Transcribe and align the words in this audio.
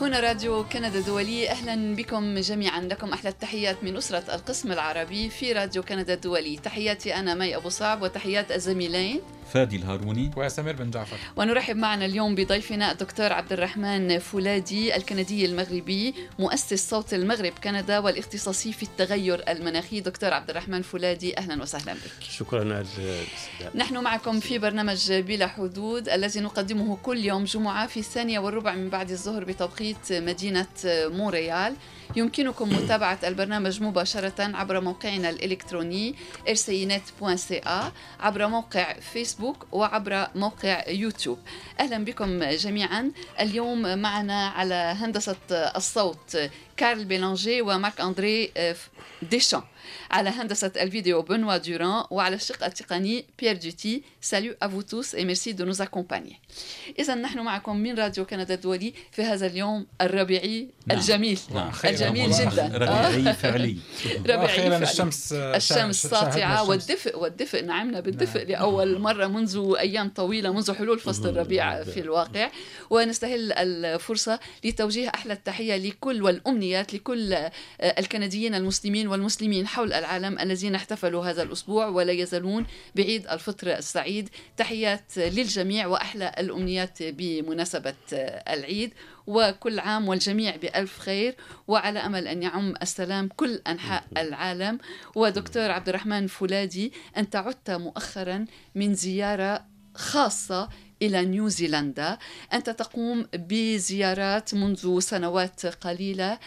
هنا 0.00 0.20
راديو 0.20 0.64
كندا 0.64 0.98
الدولي 0.98 1.50
أهلا 1.50 1.94
بكم 1.94 2.38
جميعا. 2.38 2.80
لكم 2.80 3.12
أحلى 3.12 3.30
التحيات 3.30 3.84
من 3.84 3.96
أسرة 3.96 4.34
القسم 4.34 4.72
العربي 4.72 5.30
في 5.30 5.52
راديو 5.52 5.82
كندا 5.82 6.14
الدولي 6.14 6.56
تحياتي 6.56 7.14
أنا 7.14 7.34
مي 7.34 7.56
أبو 7.56 7.68
صعب 7.68 8.02
وتحيات 8.02 8.52
الزميلين 8.52 9.20
فادي 9.52 9.76
الهاروني. 9.76 10.30
وسمير 10.36 10.76
بن 10.76 10.90
جعفر. 10.90 11.16
ونرحب 11.36 11.76
معنا 11.76 12.04
اليوم 12.04 12.34
بضيفنا 12.34 12.92
الدكتور 12.92 13.32
عبد 13.32 13.52
الرحمن 13.52 14.18
فولادي 14.18 14.96
الكندي 14.96 15.44
المغربي 15.44 16.14
مؤسس 16.38 16.90
صوت 16.90 17.14
المغرب 17.14 17.52
كندا 17.64 17.98
والاختصاصي 17.98 18.72
في 18.72 18.82
التغير 18.82 19.42
المناخي. 19.48 20.00
دكتور 20.00 20.34
عبد 20.34 20.50
الرحمن 20.50 20.82
فولادي 20.82 21.38
أهلا 21.38 21.62
وسهلا 21.62 21.92
بك. 21.92 22.22
شكرا 22.30 22.74
على 22.74 22.84
نحن 23.74 23.98
معكم 23.98 24.40
في 24.40 24.58
برنامج 24.58 25.12
بلا 25.12 25.46
حدود 25.46 26.08
الذي 26.08 26.40
نقدمه 26.40 26.96
كل 27.02 27.18
يوم 27.18 27.44
جمعة 27.44 27.86
في 27.86 28.00
الثانية 28.00 28.38
والربع 28.38 28.74
من 28.74 28.88
بعد 28.88 29.10
الظهر 29.10 29.44
بتوقيت 29.44 30.12
مدينة 30.12 30.66
مونريال. 30.86 31.74
يمكنكم 32.16 32.68
متابعة 32.68 33.18
البرنامج 33.24 33.82
مباشرة 33.82 34.56
عبر 34.56 34.80
موقعنا 34.80 35.30
الإلكتروني 35.30 36.14
rcinet.ca 36.48 37.70
عبر 38.20 38.46
موقع 38.46 38.92
فيسبوك 38.92 39.66
وعبر 39.72 40.26
موقع 40.34 40.88
يوتيوب. 40.88 41.38
أهلا 41.80 42.04
بكم 42.04 42.44
جميعا. 42.44 43.12
اليوم 43.40 43.98
معنا 43.98 44.48
على 44.48 44.74
هندسة 44.74 45.36
الصوت 45.50 46.50
كارل 46.76 47.04
بيلانجي 47.04 47.62
ومارك 47.62 48.00
أندري 48.00 48.52
ديشان 49.22 49.62
على 50.10 50.30
هندسة 50.30 50.72
الفيديو 50.76 51.22
بنوا 51.22 51.56
دوران 51.56 52.04
وعلى 52.10 52.36
الشق 52.36 52.64
التقني 52.64 53.24
بيير 53.38 53.56
دوتي 53.56 54.02
salut 54.20 54.54
à 54.62 54.66
vous 54.66 54.80
tous 54.80 55.14
et 55.14 55.24
merci 55.24 55.52
de 55.52 55.64
nous 55.64 55.80
accompagner 55.80 56.40
إذا 56.98 57.14
نحن 57.14 57.38
معكم 57.38 57.76
من 57.76 57.98
راديو 57.98 58.24
كندا 58.24 58.54
الدولي 58.54 58.94
في 59.12 59.22
هذا 59.22 59.46
اليوم 59.46 59.86
الربيعي 60.00 60.68
نعم. 60.86 60.98
الجميل. 60.98 61.38
نعم. 61.54 61.72
الجميل 61.84 62.30
جدا. 62.30 62.70
ربيعي 62.74 63.34
فعلي. 63.42 63.76
ربيعي 64.26 64.70
فعلي. 64.70 64.82
الشمس 64.82 65.32
الشمس 65.32 66.06
ساطعة. 66.06 66.68
والدفء 66.68 67.18
والدفء 67.18 67.64
نعمنا 67.64 68.00
بالدفء 68.00 68.38
نعم. 68.38 68.48
لأول 68.48 68.98
مرة 68.98 69.26
منذ 69.26 69.74
أيام 69.78 70.08
طويلة 70.08 70.52
منذ 70.52 70.72
حلول 70.72 70.98
فصل 70.98 71.28
الربيع 71.28 71.82
في 71.82 72.00
الواقع. 72.00 72.50
ونستهل 72.90 73.52
الفرصة 73.52 74.40
لتوجيه 74.64 75.08
أحلى 75.14 75.32
التحية 75.32 75.76
لكل 75.76 76.22
والأمنيات 76.22 76.94
لكل 76.94 77.36
الكنديين 77.80 78.54
المسلمين 78.54 78.99
والمسلمين 79.08 79.66
حول 79.66 79.92
العالم 79.92 80.38
الذين 80.38 80.74
احتفلوا 80.74 81.26
هذا 81.26 81.42
الأسبوع 81.42 81.86
ولا 81.86 82.12
يزالون 82.12 82.66
بعيد 82.94 83.26
الفطر 83.26 83.76
السعيد. 83.76 84.28
تحيات 84.56 85.16
للجميع 85.16 85.86
وأحلى 85.86 86.34
الأمنيات 86.38 86.98
بمناسبة 87.02 87.94
العيد. 88.48 88.94
وكل 89.26 89.78
عام 89.78 90.08
والجميع 90.08 90.56
بألف 90.56 90.98
خير. 90.98 91.36
وعلى 91.68 91.98
أمل 91.98 92.28
أن 92.28 92.42
يعم 92.42 92.74
السلام 92.82 93.28
كل 93.36 93.60
أنحاء 93.66 94.04
العالم. 94.16 94.78
ودكتور 95.14 95.70
عبد 95.70 95.88
الرحمن 95.88 96.26
فولادي 96.26 96.92
أنت 97.16 97.36
عدت 97.36 97.70
مؤخرا 97.70 98.44
من 98.74 98.94
زيارة 98.94 99.64
خاصة 99.94 100.68
إلى 101.02 101.24
نيوزيلندا. 101.24 102.18
أنت 102.52 102.70
تقوم 102.70 103.26
بزيارات 103.34 104.54
منذ 104.54 105.00
سنوات 105.00 105.66
قليلة 105.66 106.38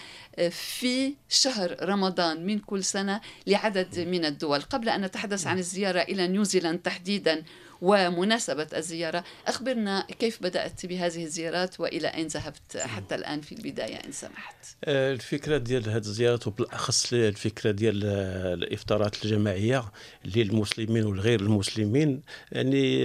في 0.49 1.13
شهر 1.29 1.89
رمضان 1.89 2.45
من 2.45 2.59
كل 2.59 2.83
سنة 2.83 3.21
لعدد 3.47 3.99
من 3.99 4.25
الدول. 4.25 4.61
قبل 4.61 4.89
أن 4.89 5.01
نتحدث 5.01 5.47
عن 5.47 5.59
الزيارة 5.59 5.99
إلى 5.99 6.27
نيوزيلندا 6.27 6.81
تحديدا 6.83 7.43
ومناسبة 7.81 8.67
الزيارة 8.77 9.23
أخبرنا 9.47 10.07
كيف 10.19 10.43
بدأت 10.43 10.85
بهذه 10.85 11.23
الزيارات 11.23 11.79
وإلى 11.79 12.07
أين 12.07 12.27
ذهبت 12.27 12.77
حتى 12.77 13.15
الآن 13.15 13.41
في 13.41 13.51
البداية 13.51 13.95
إن 13.95 14.11
سمحت. 14.11 14.55
الفكرة 14.87 15.57
ديال 15.57 15.89
هذه 15.89 15.97
الزيارات 15.97 16.47
وبالأخص 16.47 17.13
الفكرة 17.13 17.71
ديال 17.71 18.05
الإفطارات 18.63 19.25
الجماعية 19.25 19.91
للمسلمين 20.35 21.05
والغير 21.05 21.39
المسلمين 21.39 22.21
يعني 22.51 23.03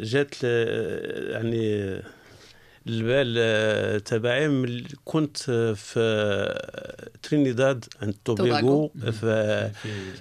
جات 0.00 0.44
يعني 1.32 1.82
البال 2.88 4.04
تبعي 4.04 4.84
كنت 5.04 5.36
في 5.76 6.00
ترينيداد 7.22 7.84
عند 8.02 8.14
توبيغو 8.24 8.92
في, 9.10 9.70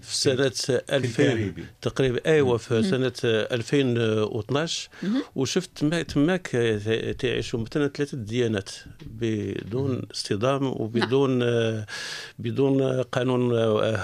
في 0.01 0.15
سنة 0.15 0.79
2000 0.89 1.53
تقريبا 1.81 2.19
أيوه 2.25 2.57
في 2.57 2.83
سنة 2.83 3.13
2012 3.23 4.89
وشفت 5.35 5.69
تما 5.75 6.01
تماك 6.01 6.47
تعيشوا 7.19 7.59
مثلا 7.59 7.87
ثلاثة 7.87 8.17
ديانات 8.17 8.69
بدون 9.05 10.01
اصطدام 10.11 10.65
وبدون 10.65 11.43
بدون 12.39 13.01
قانون 13.01 13.51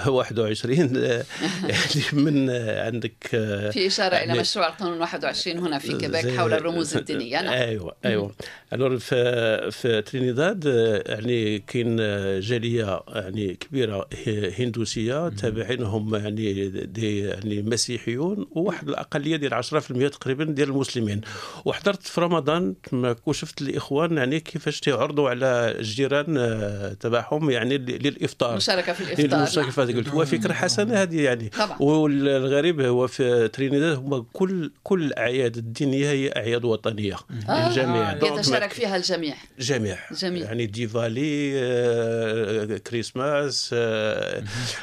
21 0.06 0.76
يعني 0.96 1.24
من 2.24 2.50
عندك 2.50 3.14
في 3.72 3.86
إشارة 3.86 4.16
إلى 4.16 4.40
مشروع 4.40 4.68
القانون 4.68 5.00
21 5.00 5.58
هنا 5.58 5.78
في 5.78 5.96
كيبيك 5.96 6.36
حول 6.36 6.52
الرموز 6.54 6.96
الدينية. 6.96 7.42
نعم. 7.42 7.52
أيوه 7.52 7.96
أيوه. 8.04 8.34
الور 8.72 8.98
في 8.98 9.70
في 9.70 10.02
ترينيداد 10.02 10.64
يعني 11.06 11.58
كاين 11.58 11.96
جالية 12.40 13.02
يعني 13.08 13.54
كبيرة 13.54 14.08
هندوسية 14.58 15.28
تابعينهم 15.28 16.14
يعني 16.14 16.68
دي 16.68 17.18
يعني 17.18 17.62
مسيحيون 17.62 18.46
وواحد 18.50 18.88
الأقلية 18.88 19.36
ديال 19.36 19.54
10% 19.64 20.08
تقريبا 20.08 20.44
ديال 20.44 20.68
المسلمين. 20.68 21.20
وحضرت 21.64 22.02
في 22.02 22.20
رمضان 22.20 22.74
وشفت 23.26 23.62
الإخوان 23.62 24.16
يعني 24.16 24.40
كيفاش 24.40 24.80
تيعرضوا 24.80 25.30
على 25.30 25.74
الجيران 25.78 26.96
تبعهم 27.00 27.50
يعني 27.50 27.78
للإفطار. 27.78 28.56
مشاركة 28.56 28.92
في 28.92 29.00
الإفطار. 29.00 29.38
المشاركه 29.38 29.70
في 29.70 29.92
قلت 29.92 30.08
هو 30.08 30.24
فكرة 30.24 30.52
حسنة 30.52 31.02
هذه 31.02 31.20
يعني. 31.22 31.48
طبعا. 31.48 31.76
والغريب 31.82 32.80
هو 32.80 33.06
في 33.06 33.48
ترينيداد 33.48 33.96
هم 33.96 34.26
كل 34.32 34.70
كل 34.82 35.02
الاعياد 35.02 35.56
الدينية 35.56 36.10
هي 36.10 36.32
أعياد 36.36 36.64
وطنية. 36.64 37.16
آه. 37.48 37.68
يتشارك 38.48 38.72
فيها 38.72 38.96
الجميع. 38.96 39.34
جميع. 39.58 39.98
جميل. 40.12 40.42
يعني 40.42 40.66
ديفالي 40.66 41.52
آه، 41.56 42.76
كريسماس 42.78 43.70
آه، 43.74 44.42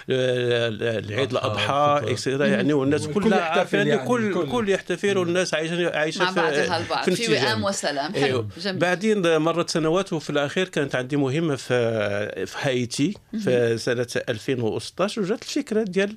العيد 0.10 1.32
الأضحى 1.32 2.02
اكسترا 2.04 2.46
يعني 2.46 2.74
والناس 2.74 3.08
كلها 3.08 3.42
عارفين 3.42 3.88
يعني 3.88 4.08
كل 4.08 4.34
كل- 4.34 4.52
كل 4.52 4.70
يحتفل 4.70 5.18
والناس 5.18 5.54
عايشه 5.54 5.90
عايشة 5.98 6.24
مع 6.24 6.30
في 6.32 6.36
بعضها 6.40 6.78
البعض 6.78 7.10
في. 7.10 7.32
وئام 7.32 7.64
وسلام. 7.64 8.14
حلو. 8.14 8.26
أيوه. 8.26 8.48
جميل. 8.58 8.80
بعدين 8.80 9.38
مرت 9.38 9.70
سنوات 9.70 10.14
وفي 10.14 10.30
الأخير 10.30 10.68
كانت 10.68 10.96
عندي 10.96 11.18
مهمة 11.18 11.56
في 11.56 12.46
في 12.46 12.56
هايتي 12.62 13.14
في 13.44 13.78
سنة 13.78 14.08
2016 14.30 15.22
وجات 15.22 15.42
الفكرة 15.42 15.84
ديال 15.84 16.16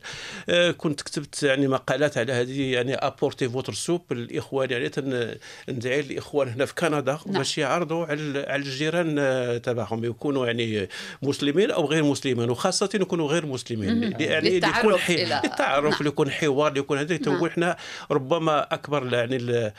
آه، 0.49 0.71
كنت 0.71 1.03
كتبت 1.03 1.43
يعني 1.43 1.69
مقالات 1.69 2.19
على 2.19 2.33
هذه 2.33 2.73
يعني 2.73 2.95
أبورتي 2.95 3.49
فوتر 3.49 3.73
سوب 3.73 4.13
الاخوان 4.13 4.71
يعني 4.71 4.91
ندعي 5.69 6.01
الاخوان 6.01 6.49
هنا 6.49 6.65
في 6.67 6.75
كندا. 6.75 7.19
نعم. 7.33 7.39
باش 7.39 7.59
يعرضوا 7.59 8.07
على 8.07 8.45
على 8.49 8.63
الجيران 8.63 9.17
آه، 9.19 9.59
تبعهم 9.59 10.05
يكونوا 10.05 10.47
يعني 10.47 10.89
مسلمين 11.23 11.71
أو 11.71 11.87
غير 11.87 12.05
مسلمين 12.05 12.51
وخاصة 12.51 12.89
يكونوا 12.95 13.29
غير 13.29 13.47
مسلمين. 13.47 14.15
يعني 14.21 14.51
للتعرف 14.51 14.79
يكون 14.79 14.97
حي... 14.99 15.27
إلى- 15.27 15.45
للتعرف 15.45 16.01
نعم. 16.01 16.09
يكون 16.09 16.31
حوار 16.31 16.77
يكون 16.77 16.99
هذا 16.99 17.15
نعم. 17.15 17.23
تنقول 17.23 17.49
إحنا 17.49 17.77
ربما 18.11 18.75
أكبر 18.75 19.15
يعني 19.15 19.73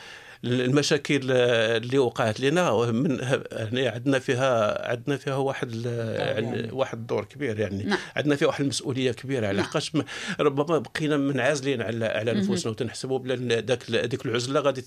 المشاكل 0.46 1.20
اللي 1.30 1.98
وقعت 1.98 2.40
لنا 2.40 2.92
من 2.92 3.18
يعني 3.52 3.88
عندنا 3.88 4.18
فيها 4.18 4.88
عندنا 4.90 5.16
فيها 5.16 5.36
واحد 5.36 5.68
ال- 5.72 6.16
يعني 6.20 6.68
واحد 6.72 6.98
الدور 6.98 7.24
كبير 7.24 7.60
يعني 7.60 7.84
نعم. 7.84 7.98
عندنا 8.16 8.36
فيها 8.36 8.48
واحد 8.48 8.60
المسؤولية 8.60 9.12
كبيرة 9.12 9.46
على 9.46 9.56
نعم. 9.56 9.66
لحقاش 9.66 9.94
م- 9.94 10.02
ربما 10.40 10.78
بقينا 10.78 11.16
منعزلين 11.16 11.82
على 11.82 12.06
على. 12.06 12.32
نفوسنا 12.32 12.70
وتنحسبوا 12.72 13.18
بلا 13.18 13.60
ذاك 13.60 13.90
ديك 13.90 14.26
العزلة 14.26 14.60
غادي 14.60 14.82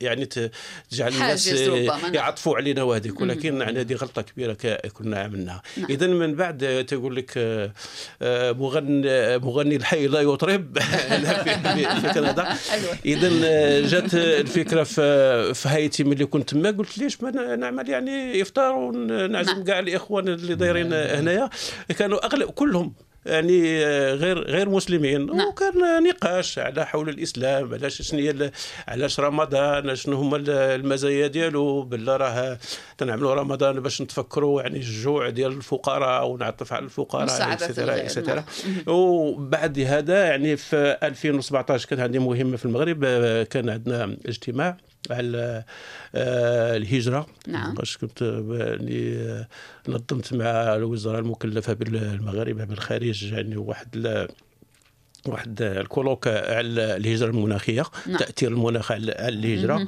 يعني 0.00 0.26
تجعل 0.90 1.12
الناس 1.12 1.48
نعم. 1.48 2.14
يعطفوا 2.14 2.56
علينا 2.56 2.82
وهذيك. 2.82 3.20
ولكن 3.20 3.60
يعني 3.60 3.80
هذه 3.80 3.94
غلطة 3.94 4.22
كبيرة 4.22 4.54
كنا 4.94 5.20
عملناها 5.20 5.62
نعم. 5.76 5.86
إذا 5.90 6.06
من 6.06 6.34
بعد 6.34 6.84
تقول 6.88 7.16
لك 7.16 7.32
آه، 7.36 7.72
آه، 8.22 8.52
مغني 8.52 9.38
مغني 9.38 9.76
الحي 9.76 10.06
لا 10.06 10.20
يطرب 10.20 10.78
هنا 11.08 12.00
في 12.00 12.08
كندا 12.20 12.48
أيوة. 12.72 12.98
إذا 13.04 13.28
جات 13.88 14.14
الفكرة 14.14 14.82
في 14.82 14.97
في 15.54 15.68
هايتي 15.68 16.04
ملي 16.04 16.26
كنت 16.26 16.50
تما 16.50 16.70
قلت 16.70 16.98
ليش 16.98 17.22
ما 17.22 17.56
نعمل 17.56 17.88
يعني 17.88 18.42
إفطار 18.42 18.74
ونعزم. 18.74 19.64
كاع 19.64 19.78
الإخوان 19.78 20.28
اللي 20.28 20.54
دايرين 20.54 20.92
هنايا 20.92 21.50
كانوا 21.98 22.26
أغلب 22.26 22.50
كلهم 22.50 22.94
يعني 23.26 23.84
غير 24.14 24.38
غير 24.38 24.68
مسلمين 24.68 25.26
نعم. 25.26 25.48
وكان 25.48 26.02
نقاش 26.02 26.58
على 26.58 26.86
حول 26.86 27.08
الإسلام 27.08 27.74
علاش 27.74 28.02
شنو 28.02 28.20
هي 28.20 28.50
علاش 28.88 29.20
رمضان 29.20 29.96
شنو 29.96 30.16
هما 30.16 30.36
المزايا 30.46 31.26
ديالو 31.26 31.82
بالله 31.82 32.16
راه 32.16 32.58
تنعملوا 32.98 33.34
رمضان 33.34 33.80
باش 33.80 34.02
نتفكروا 34.02 34.62
يعني 34.62 34.76
الجوع 34.76 35.28
ديال 35.28 35.52
الفقراء 35.52 36.28
ونعطف 36.28 36.72
على 36.72 36.84
الفقراء 36.84 37.24
اكسترا 37.24 37.96
اكسترا 37.96 38.34
نعم. 38.34 38.44
وبعد 38.86 39.78
هذا 39.78 40.24
يعني 40.24 40.56
في 40.56 40.98
2017 41.02 41.88
كانت 41.88 42.00
عندي 42.00 42.18
مهمه 42.18 42.56
في 42.56 42.64
المغرب 42.64 43.04
كان 43.42 43.70
عندنا 43.70 44.16
اجتماع 44.26 44.76
على 45.10 45.64
آه، 46.14 46.76
الهجرة. 46.76 47.26
نعم. 47.48 47.74
باش 47.74 47.96
كنت 47.96 48.22
يعني 48.50 49.18
نظمت 49.88 50.34
مع 50.34 50.76
الوزاره 50.76 51.18
المكلفة 51.18 51.72
بالمغاربة 51.72 52.64
بالخارج 52.64 53.32
يعني 53.32 53.56
واحد 53.56 53.96
واحد 55.26 55.62
الكولوك 55.62 56.28
على 56.28 56.96
الهجرة 56.96 57.26
المناخية 57.26 57.84
نعم. 58.06 58.16
تأثير 58.16 58.50
المناخ 58.50 58.92
على 58.92 59.12
الهجرة. 59.28 59.86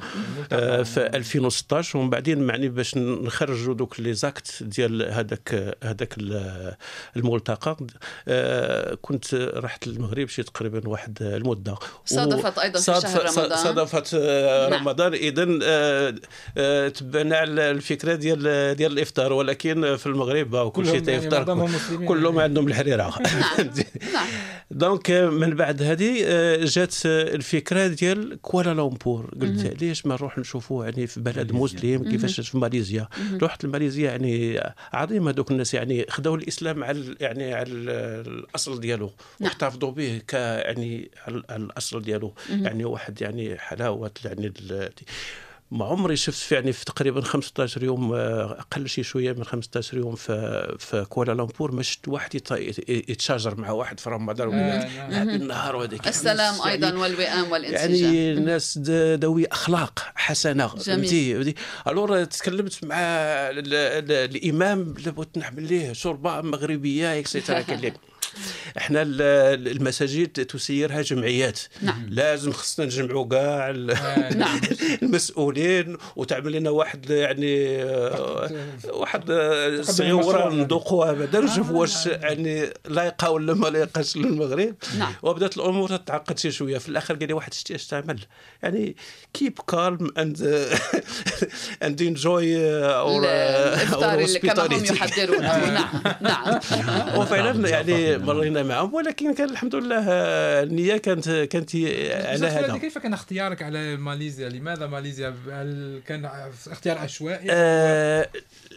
آه 0.51 0.83
في 0.83 0.99
2016 0.99 1.99
ومن 1.99 2.09
بعدين 2.09 2.43
معني 2.43 2.69
باش 2.69 2.97
نخرجوا 2.97 3.73
دوك 3.73 3.99
لي 3.99 4.13
زاكت 4.13 4.63
ديال 4.63 5.11
هذاك 5.11 5.75
هذاك 5.83 6.15
الملتقى. 7.15 7.77
آه 8.27 8.97
كنت 9.01 9.33
رحت 9.33 9.87
للمغرب 9.87 10.27
شي 10.27 10.43
تقريبا 10.43 10.89
واحد 10.89 11.17
المدة. 11.21 11.75
صادفت 12.05 12.59
أيضا 12.59 12.79
في 12.79 12.85
شهر 12.85 13.25
رمضان. 13.25 13.57
صادفت 13.57 14.11
آه 14.13 14.69
نعم. 14.69 14.79
رمضان. 14.79 15.13
اذا 15.13 15.59
آه 16.57 16.87
تبعنا 16.87 17.37
على 17.37 17.71
الفكرة 17.71 18.15
ديال 18.15 18.75
ديال 18.75 18.91
الإفطار. 18.91 19.33
ولكن 19.33 19.95
في 19.95 20.05
المغرب 20.07 20.71
كل 20.71 20.85
شيء 20.85 20.99
تيفطر 20.99 21.47
يعني 21.47 22.07
كلهم 22.07 22.39
عندهم 22.39 22.67
الحريرة. 22.67 23.13
نعم. 23.21 23.67
نعم. 24.13 24.27
donc 24.71 25.11
من 25.31 25.55
بعد 25.55 25.81
هذه 25.81 26.23
آه، 26.25 26.65
جات 26.65 26.95
الفكرة 27.05 27.87
ديال 27.87 28.41
كوالالمبور 28.41 29.33
قلت 29.41 29.83
علاش 29.83 30.05
ما 30.05 30.15
نروح 30.15 30.37
نشوفوا 30.37 30.85
يعني 30.85 31.07
في 31.07 31.19
بلد 31.19 31.51
مسلم؟ 31.51 32.11
كيفاش 32.11 32.39
في 32.49 32.57
ماليزيا؟ 32.57 33.07
رحت 33.41 33.65
لماليزيا 33.65 34.11
يعني 34.11 34.63
عظيم 34.93 35.27
هذوك 35.27 35.51
الناس 35.51 35.73
يعني 35.73 36.05
خداو 36.09 36.35
الإسلام 36.35 36.83
على 36.83 37.15
يعني 37.19 37.53
على 37.53 37.71
الأصل 37.71 38.79
ديالو. 38.79 39.05
نعم. 39.05 39.49
واحتفظوا 39.49 39.91
به 39.91 40.21
ك 40.27 40.33
يعني 40.33 41.11
على 41.27 41.43
الأصل 41.49 42.01
ديالو. 42.01 42.33
يعني 42.49 42.85
واحد 42.85 43.21
يعني 43.21 43.57
حلاوة 43.57 44.11
يعني 44.25 44.53
ما 45.71 45.85
عمري 45.85 46.15
شفت 46.15 46.51
يعني 46.51 46.73
في 46.73 46.85
تقريبا 46.85 47.21
15 47.21 47.83
يوم 47.83 48.13
آه، 48.13 48.59
أقل 48.59 48.89
شيء 48.89 49.03
شوية 49.03 49.33
من 49.33 49.43
15 49.43 49.97
يوم 49.97 50.15
في 50.15 50.75
في 50.79 51.05
كوالالمبور 51.09 51.71
ما 51.71 51.83
شفت 51.83 52.07
واحد 52.07 52.35
يتشاجر 52.89 53.55
مع 53.55 53.71
واحد 53.71 53.99
في 53.99 54.09
رمضان 54.09 54.47
ولا 54.47 54.83
آه 54.83 55.23
النهار 55.23 55.75
وهذاك 55.75 56.07
السلام 56.07 56.55
يعني 56.55 56.71
أيضا 56.71 56.97
والوئام 56.97 57.51
والانسجام. 57.51 58.13
يعني 58.13 58.31
الناس 58.31 58.77
ذوي 59.21 59.47
أخلاق 59.47 60.11
حسنة. 60.15 60.75
جميل. 60.75 61.55
ألور 61.87 62.23
تكلمت 62.23 62.85
مع 62.85 62.97
الإمام 62.99 64.93
لابد 65.05 65.27
نعمل 65.37 65.63
ليه 65.63 65.93
شوربة 65.93 66.41
مغربية 66.41 67.19
اكسيتيرا 67.19 67.61
قال 67.61 67.93
إحنا 68.77 69.01
المساجد 69.01 70.27
تسيرها 70.27 71.01
جمعيات. 71.01 71.59
نعم. 71.81 72.05
لازم 72.09 72.51
خصنا 72.51 72.85
نجمعوا 72.85 73.27
كاع 73.27 73.71
نعم. 74.41 74.61
المسؤولين 75.03 75.97
وتعمل 76.15 76.51
لنا 76.51 76.69
واحد 76.69 77.09
يعني 77.09 77.83
واحد 78.93 79.23
صغيره 79.81 80.49
نذوقوها 80.53 81.11
بعدا 81.13 81.39
نشوف 81.39 81.71
واش 81.71 82.05
يعني 82.05 82.69
لايقه 82.87 83.31
ولا 83.31 83.53
ما 83.53 83.67
لايقاش 83.67 84.17
للمغرب. 84.17 84.75
نعم. 84.99 85.13
وبدات 85.23 85.57
الأمور 85.57 85.97
تتعقد 85.97 86.39
شي 86.39 86.51
شوية. 86.51 86.77
في 86.77 86.89
الآخر 86.89 87.15
قال 87.15 87.27
لي 87.27 87.33
واحد 87.33 87.53
شتي 87.53 87.75
اش 87.75 87.87
تعمل؟ 87.87 88.19
يعني 88.63 88.95
keep 89.33 89.59
calm 89.67 90.11
and 90.17 90.67
and 91.83 92.01
enjoy 92.01 92.83
our 92.85 93.23
الإفطار 93.23 94.19
اللي 94.19 94.39
كما 94.39 94.65
هم 94.65 94.85
يحضرونه. 94.85 95.57
نعم. 95.79 96.01
نعم. 96.21 96.59
وفعلا 97.19 97.69
يعني 97.69 98.17
مرينا 98.17 98.50
معهم 98.57 98.93
ولكن 98.93 99.33
كان 99.33 99.49
الحمد 99.49 99.75
لله 99.75 100.03
النية 100.63 100.97
كانت 100.97 101.29
كانت 101.29 101.75
على 101.75 102.47
هذا. 102.47 102.77
كيف 102.77 102.97
كان 102.97 103.13
اختيارك 103.13 103.61
على 103.61 103.97
ماليزيا؟ 103.97 104.49
لماذا 104.49 104.87
ماليزيا؟ 104.87 105.35
هل 105.51 106.01
كان 106.07 106.25
اختيار 106.71 106.97
عشوائي؟ 106.97 107.47
آه 107.49 108.29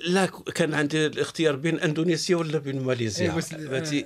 لا 0.06 0.26
كان 0.54 0.74
عندي 0.74 1.06
الاختيار 1.06 1.56
بين 1.56 1.80
إندونيسيا 1.80 2.36
ولا 2.36 2.58
بين 2.58 2.82
ماليزيا. 2.82 3.30
إيه 3.30 3.36
بس 3.36 3.92
آه. 3.92 4.04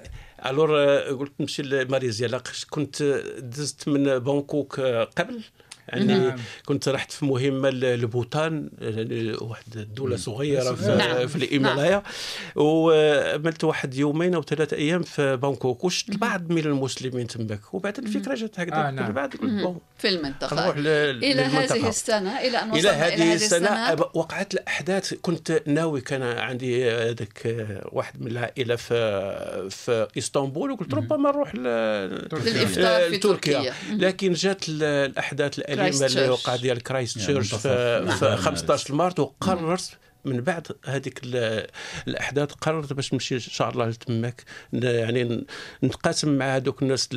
alors 0.51 0.99
قلت 0.99 1.33
نمشي 1.41 1.63
لماليزيا 1.63 2.29
لا 2.29 2.43
كنت 2.71 3.03
دزت 3.39 3.89
من 3.89 4.19
بانكوك 4.19 4.81
قبل. 4.81 5.41
يعني 5.89 6.19
نعم. 6.19 6.39
كنت 6.65 6.89
رحت 6.89 7.13
في 7.13 7.25
مهمة 7.25 7.71
لبوطان 7.71 8.71
واحد 9.41 9.77
الدولة 9.77 10.17
صغيرة 10.17 10.75
في, 10.75 10.97
نعم. 10.97 11.27
في 11.27 11.37
الهيمالايا 11.37 11.91
نعم. 11.91 12.03
وعملت 12.57 13.65
واحد 13.65 13.95
يومين 13.95 14.35
أو 14.35 14.43
ثلاثة 14.43 14.77
أيام 14.77 15.03
في 15.03 15.37
بانكوك 15.37 15.85
وشفت 15.85 16.17
بعض 16.17 16.53
من 16.53 16.59
المسلمين 16.59 17.27
تماك. 17.27 17.75
وبعد 17.75 17.99
الفكرة 17.99 18.35
جات 18.35 18.61
هكذا 18.61 18.89
آه 18.89 18.91
نعم. 18.91 19.13
بعد 19.13 19.31
قلت 19.31 19.63
bon 19.63 19.79
في 19.99 20.09
المنطقة. 20.09 20.71
إلى 20.71 21.43
هذه 21.43 21.89
السنة 21.89 22.41
إلى 22.41 22.59
أن 22.59 22.71
وصلنا 22.71 23.09
إلى 23.09 23.25
هذه 23.25 23.35
السنة, 23.35 23.93
السنة. 23.93 24.07
وقعت 24.15 24.55
الأحداث. 24.55 25.15
كنت 25.15 25.63
ناوي 25.67 26.01
كان 26.01 26.23
عندي 26.23 26.91
هذاك 26.91 27.67
واحد 27.93 28.23
من 28.23 28.31
العائلة 28.31 28.77
في 28.77 29.69
في 29.71 30.09
إسطنبول 30.19 30.71
وقلت 30.71 30.95
ربما 30.95 31.31
نروح 31.31 31.55
للإفطار 31.55 33.11
في 33.11 33.19
تركيا. 33.19 33.75
لكن 33.91 34.33
جات 34.33 34.65
الأحداث 34.69 35.59
الاليمه 35.81 36.07
اللي 36.07 36.29
وقع 36.29 36.57
ديال 36.57 36.83
كرايست 36.83 37.19
تشيرش 37.19 37.55
في, 37.55 38.07
في 38.07 38.37
15 38.37 38.95
مارس 38.95 39.19
وقررت 39.19 39.99
من 40.25 40.41
بعد 40.41 40.67
هذيك 40.85 41.21
الأحداث 42.09 42.53
قررت 42.53 42.93
باش 42.93 43.13
نمشي 43.13 43.35
إن 43.35 43.41
شاء 43.41 43.71
الله 43.71 43.89
لتماك. 43.89 44.45
يعني 44.73 45.47
نتقاسم 45.85 46.39
مع 46.39 46.57
هذوك 46.57 46.83
الناس 46.83 47.09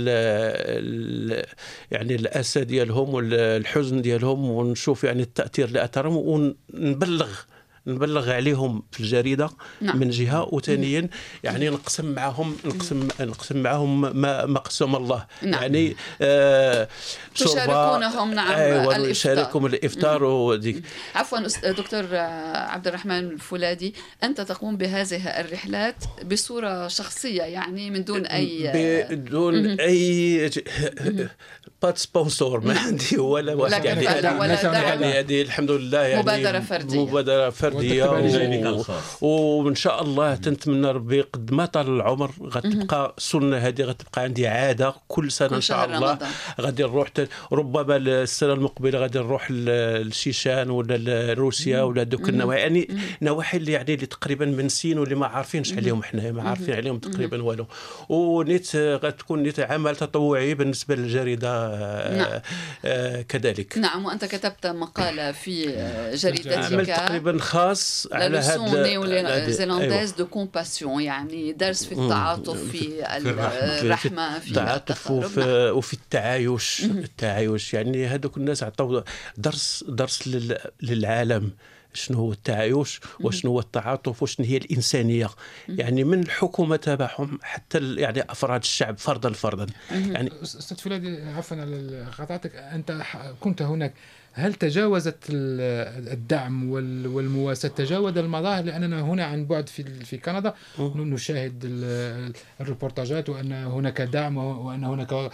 يعني 1.92 2.16
الأسى 2.16 2.64
ديالهم 2.64 3.14
والحزن 3.14 4.02
ديالهم 4.02 4.50
ونشوف 4.50 5.04
يعني 5.04 5.22
التأثير 5.22 5.68
اللي 5.68 5.84
اثرهم 5.84 6.16
ونبلغ 6.74 7.30
نبلغ 7.88 8.32
عليهم 8.32 8.84
في 8.92 9.00
الجريدة 9.00 9.50
نعم. 9.82 9.98
من 9.98 10.10
جهة 10.10 10.50
وثانيا 10.52 11.10
يعني 11.44 11.70
نقسم 11.70 12.06
معهم 12.06 12.58
نقسم 12.66 13.08
نقسم 13.20 13.58
معهم 13.58 14.02
ما, 14.02 14.46
ما 14.46 14.60
قسم 14.60 14.96
الله. 14.96 15.26
نعم. 15.42 15.62
يعني 15.62 15.96
آه 16.22 16.88
تشاركونهم 17.36 18.34
نعم 18.34 18.52
أيوة 18.52 18.96
الإفطار. 18.96 19.66
الإفطار 19.66 20.24
وديك 20.24 20.84
عفوا 21.16 21.40
دكتور 21.72 22.16
عبد 22.56 22.88
الرحمن 22.88 23.20
الفولادي 23.20 23.94
أنت 24.24 24.42
تقوم 24.42 24.78
بهذه 24.78 25.28
الرحلات 25.28 25.96
بصورة 26.32 26.88
شخصية 26.88 27.42
يعني 27.42 27.90
من 27.90 28.04
دون 28.04 28.26
أي 28.26 29.06
بدون 29.10 29.80
أي 29.80 30.50
بات 31.82 31.98
سبونسور 31.98 32.60
ما 32.60 32.80
عندي 32.80 33.18
ولا 33.18 33.54
واحد 33.54 33.86
يعني 33.86 34.04
يعني 34.04 35.06
هذه 35.06 35.42
الحمد 35.42 35.72
لله 35.72 36.02
يعني 36.02 36.22
مبادرة 36.22 36.60
فردية. 36.60 37.06
مبادرة 37.06 37.50
فردية. 37.50 37.71
و... 39.22 39.28
وإن 39.28 39.76
شاء 39.76 40.04
الله 40.04 40.36
تنتمنى 40.36 40.92
ربي 40.92 41.22
قد 41.22 41.54
ما 41.54 41.66
طال 41.66 41.88
العمر 41.88 42.32
غتبقى 42.44 43.16
سنه 43.18 43.58
هذه 43.58 43.82
غتبقى 43.82 44.22
عندي 44.22 44.48
عادة 44.48 44.96
كل 45.08 45.32
سنة 45.32 45.56
إن 45.56 45.62
شاء 45.62 45.86
الله. 45.86 46.18
غادي 46.62 46.84
نروح 46.84 47.12
ربما 47.52 47.96
السنة 47.96 48.54
المقبلة 48.54 49.00
غادي 49.00 49.20
نروح 49.20 49.52
للشيشان 49.52 50.70
ولا 50.70 51.34
لروسيا 51.34 51.82
ولا 51.82 52.04
دوك 52.04 52.30
النواحي. 52.30 52.60
يعني 52.62 52.88
نواحي 53.22 53.58
اللي 53.58 53.72
يعني 53.72 53.94
اللي 53.94 54.06
تقريبا 54.06 54.46
من 54.46 54.70
سين 54.70 55.00
واللي 55.00 55.16
ما 55.16 55.28
عارفينش 55.28 55.74
عليهم 55.74 56.04
حنا 56.04 56.32
ما 56.32 56.44
عارفين 56.50 56.76
عليهم 56.76 57.00
تقريبا 57.00 57.44
والو. 57.44 57.66
ونيت 58.10 58.76
غتكون 58.76 59.44
نيت 59.44 59.60
عمل 59.60 59.96
تطوعي 59.96 60.54
بالنسبة 60.54 60.96
للجريدة 60.96 61.52
نعم. 62.18 62.40
آه، 62.86 63.22
كذلك. 63.22 63.78
نعم 63.78 64.06
وأنت 64.06 64.26
كتبت 64.26 64.68
مقالة 64.68 65.32
في 65.32 65.64
جريدتك. 66.14 66.54
عمل 66.54 66.86
تقريبا 66.86 67.38
خاص 67.40 67.61
على 68.12 68.38
هذا 68.38 69.50
zélandaise 69.50 70.12
de 70.12 70.26
compassion 70.26 71.02
يعني 71.02 71.54
درس 71.54 71.86
في 71.86 71.92
التعاطف 71.92 72.72
في 72.72 73.06
الرحمه 73.82 74.40
في 74.40 74.48
التعاطف 74.48 75.12
وفي, 75.12 75.70
وفي 75.70 75.94
التعايش 75.94 76.84
التعايش 76.84 77.74
يعني 77.74 78.08
هذوك 78.08 78.38
الناس 78.38 78.64
عطوا 78.64 79.02
درس 79.38 79.86
درس 79.88 80.30
للعالم 80.82 81.52
شنو 81.94 82.18
هو 82.18 82.32
التعايش 82.32 83.00
وشنو 83.20 83.52
هو 83.52 83.60
التعاطف 83.60 84.24
وشنو 84.24 84.46
هي 84.46 84.58
الانسانيه 84.58 85.30
يعني 85.70 86.04
من 86.04 86.20
الحكومة 86.20 86.76
تبعهم 86.76 87.40
حتى 87.44 87.96
يعني 87.96 88.22
افراد 88.22 88.62
الشعب 88.62 88.98
فردا 88.98 89.34
فردا 89.34 89.66
يعني 89.92 90.32
أستاذ 90.44 90.78
فلادي 90.78 91.22
عفوا 91.22 91.58
على 91.58 92.06
قطعتك 92.20 92.56
انت 92.56 93.02
كنت 93.40 93.62
هناك 93.62 93.94
هل 94.34 94.54
تجاوزت 94.54 95.18
الدعم 95.30 96.72
والمواساة؟ 96.72 97.70
تجاوز 97.70 98.18
المظاهر 98.18 98.64
لأننا 98.64 99.02
هنا 99.02 99.26
عن 99.26 99.46
بعد 99.46 99.70
في 99.70 99.84
في 99.84 100.18
كندا. 100.18 100.54
نشاهد 100.96 101.64
الريبورتاجات 102.62 103.30
وأن 103.30 103.52
هناك 103.54 104.02
دعم 104.02 104.38
وأن 104.38 104.84
هناك 104.84 105.32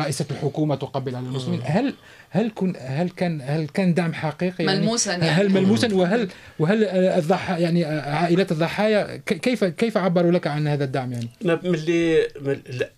رئيسة 0.00 0.26
الحكومة 0.30 0.74
تقبل 0.74 1.16
على 1.16 1.26
المسلمين. 1.26 1.60
هل 1.64 1.94
هل 2.30 2.50
كن 2.54 2.74
هل 2.78 3.10
كان 3.10 3.40
هل 3.44 3.68
كان 3.68 3.94
دعم 3.94 4.12
حقيقي؟ 4.12 4.64
يعني 4.64 4.80
ملموسا 4.80 5.12
يعني. 5.12 5.24
هل 5.24 5.52
ملموسا؟ 5.52 5.94
وهل 5.94 6.28
وهل 6.58 6.84
الضحايا 6.84 7.58
يعني 7.58 7.84
عائلات 7.84 8.52
الضحايا 8.52 9.16
كيف 9.16 9.64
كيف 9.64 9.96
عبروا 9.96 10.32
لك 10.32 10.46
عن 10.46 10.68
هذا 10.68 10.84
الدعم 10.84 11.12
يعني؟ 11.12 11.28
من 11.42 11.74
اللي 11.74 12.28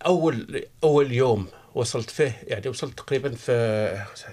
اول 0.05 0.63
أول 0.83 1.11
يوم 1.11 1.47
وصلت 1.75 2.09
فيه 2.09 2.37
يعني 2.47 2.69
وصلت 2.69 2.97
تقريبا 2.97 3.35
في 3.35 3.51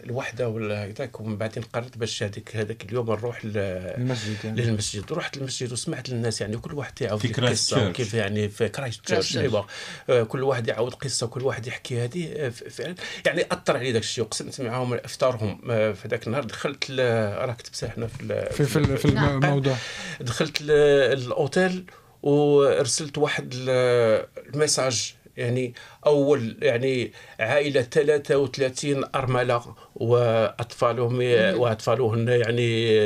الوحدة 0.04 0.48
ولا 0.48 0.84
هكذاك 0.84 1.20
ومن 1.20 1.36
بعدين 1.36 1.62
قررت 1.62 1.98
باش 1.98 2.22
هذيك 2.22 2.56
هذاك 2.56 2.84
اليوم 2.84 3.06
نروح 3.10 3.44
للمسجد 3.44 4.36
يعني. 4.44 4.62
للمسجد. 4.62 5.12
رحت 5.12 5.36
للمسجد 5.36 5.72
وسمعت 5.72 6.08
للناس 6.08 6.40
يعني 6.40 6.56
كل 6.56 6.74
واحد 6.74 7.02
يعاود 7.02 7.40
قصه 7.40 7.92
كيف 7.92 8.14
يعني 8.14 8.48
في 8.48 8.68
كرايست 8.68 9.04
تشيرش 9.04 9.36
ايوا 9.36 9.62
كل 10.24 10.42
واحد 10.42 10.68
يعاود 10.68 10.94
قصة 10.94 11.26
كل 11.26 11.42
واحد 11.42 11.66
يحكي 11.66 12.04
هذه 12.04 12.32
آه، 12.36 12.48
فعلا 12.48 12.94
يعني 13.26 13.46
أثر 13.52 13.76
علي 13.76 13.92
داك 13.92 14.02
الشيء. 14.02 14.24
وقسمت 14.24 14.60
معاهم 14.60 14.94
أفطارهم. 14.94 15.60
آه، 15.70 15.92
في 15.92 16.08
ذاك 16.08 16.26
النهار 16.26 16.44
دخلت 16.44 16.90
راه 16.90 17.52
كتبت 17.52 17.84
إحنا 17.84 18.06
في 18.06 18.48
في, 18.50 18.64
في, 18.64 18.96
في 18.96 19.04
الموضوع. 19.04 19.76
دخلت 20.20 20.56
الأوتيل 20.60 21.84
وارسلت 22.22 23.18
واحد 23.18 23.54
الميساج. 23.56 25.14
يعني 25.38 25.74
أول 26.06 26.56
يعني 26.62 27.12
عائلة 27.40 27.82
33 27.82 29.04
أرملة 29.14 29.74
وأطفالهم 29.94 31.16
وأطفالهن 31.60 32.28
يعني 32.28 32.98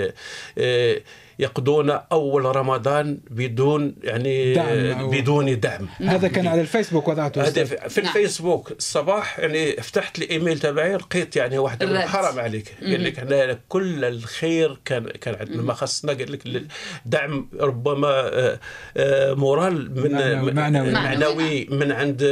آه، 0.59 1.01
يقضون 1.39 1.91
أول 1.91 2.57
رمضان 2.57 3.19
بدون 3.31 3.95
يعني 4.03 4.55
دعم 4.55 5.11
بدون 5.11 5.61
دعم. 5.61 5.89
هذا 6.01 6.29
كان 6.29 6.47
على 6.47 6.61
الفيسبوك 6.61 7.09
وضعته. 7.09 7.43
هذا 7.43 7.65
في 7.65 8.01
نعم. 8.01 8.09
الفيسبوك. 8.09 8.71
الصباح 8.71 9.39
يعني 9.39 9.73
فتحت 9.73 10.19
الايميل 10.19 10.59
تبعي 10.59 10.97
لقيت 10.97 11.37
يعني 11.37 11.59
واحد 11.59 11.95
حرام 11.95 12.41
عليك. 12.41 12.75
قال 12.83 13.05
لك 13.05 13.19
إحنا 13.19 13.59
كل 13.69 14.05
الخير 14.05 14.79
كان 14.85 15.09
كان 15.09 15.35
عندنا. 15.35 15.63
ما 15.63 15.75
خصنا 15.75 16.13
قال 16.13 16.33
لك 16.33 16.67
الدعم 17.07 17.49
ربما 17.61 18.09
آه، 18.09 18.59
آه، 18.97 19.35
moral 19.35 20.01
من 20.01 20.13
معنوي, 20.55 20.93
معنوي. 20.93 21.65
من 21.65 21.93
عند 21.93 22.23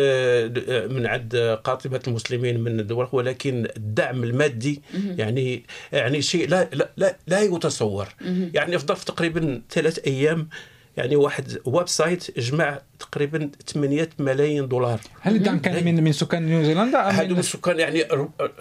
من 0.90 1.06
عند 1.06 1.58
قاطبة 1.64 2.00
المسلمين 2.06 2.60
من 2.60 2.80
الدول. 2.80 3.08
ولكن 3.12 3.68
الدعم 3.76 4.24
المادي 4.24 4.82
يعني 4.94 5.64
يعني 5.92 6.22
شيء 6.22 6.48
لا 6.48 6.68
لا 6.72 6.90
لا, 6.96 7.16
لا 7.26 7.40
يتصور. 7.40 8.08
يعني 8.54 8.78
في 8.78 8.86
ظرف 8.90 9.04
تقريبا 9.04 9.62
ثلاث 9.70 9.98
أيام. 10.06 10.48
يعني 10.96 11.16
واحد 11.16 11.58
website 11.64 12.38
جمع 12.38 12.80
تقريبا 12.98 13.50
8 13.66 14.08
ملايين 14.18 14.68
دولار. 14.68 15.00
هل 15.20 15.36
الدعم 15.36 15.58
كان 15.58 15.84
من 15.84 16.04
من 16.04 16.12
سكان 16.12 16.46
نيوزيلندا 16.46 16.98
هذو 17.00 17.34
من 17.34 17.42
سكان 17.42 17.78
يعني 17.78 18.04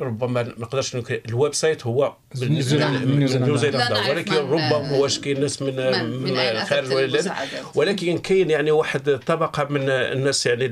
ربما 0.02 0.44
ما 0.44 0.54
نقدرش 0.58 0.98
ال 1.30 1.54
website 1.54 1.86
هو 1.86 2.14
من 2.42 2.50
نيوزيلندا. 2.50 4.10
ولكن 4.10 4.36
ربما 4.36 4.92
واش 4.92 5.20
كاين 5.20 5.42
ناس 5.42 5.62
من 5.62 5.76
من 6.24 6.38
الخارج 6.38 7.30
ولكن 7.76 8.18
كاين 8.18 8.50
يعني 8.50 8.72
واحد 8.72 9.20
طبقة 9.26 9.68
من 9.70 9.90
الناس 9.90 10.46
يعني 10.46 10.66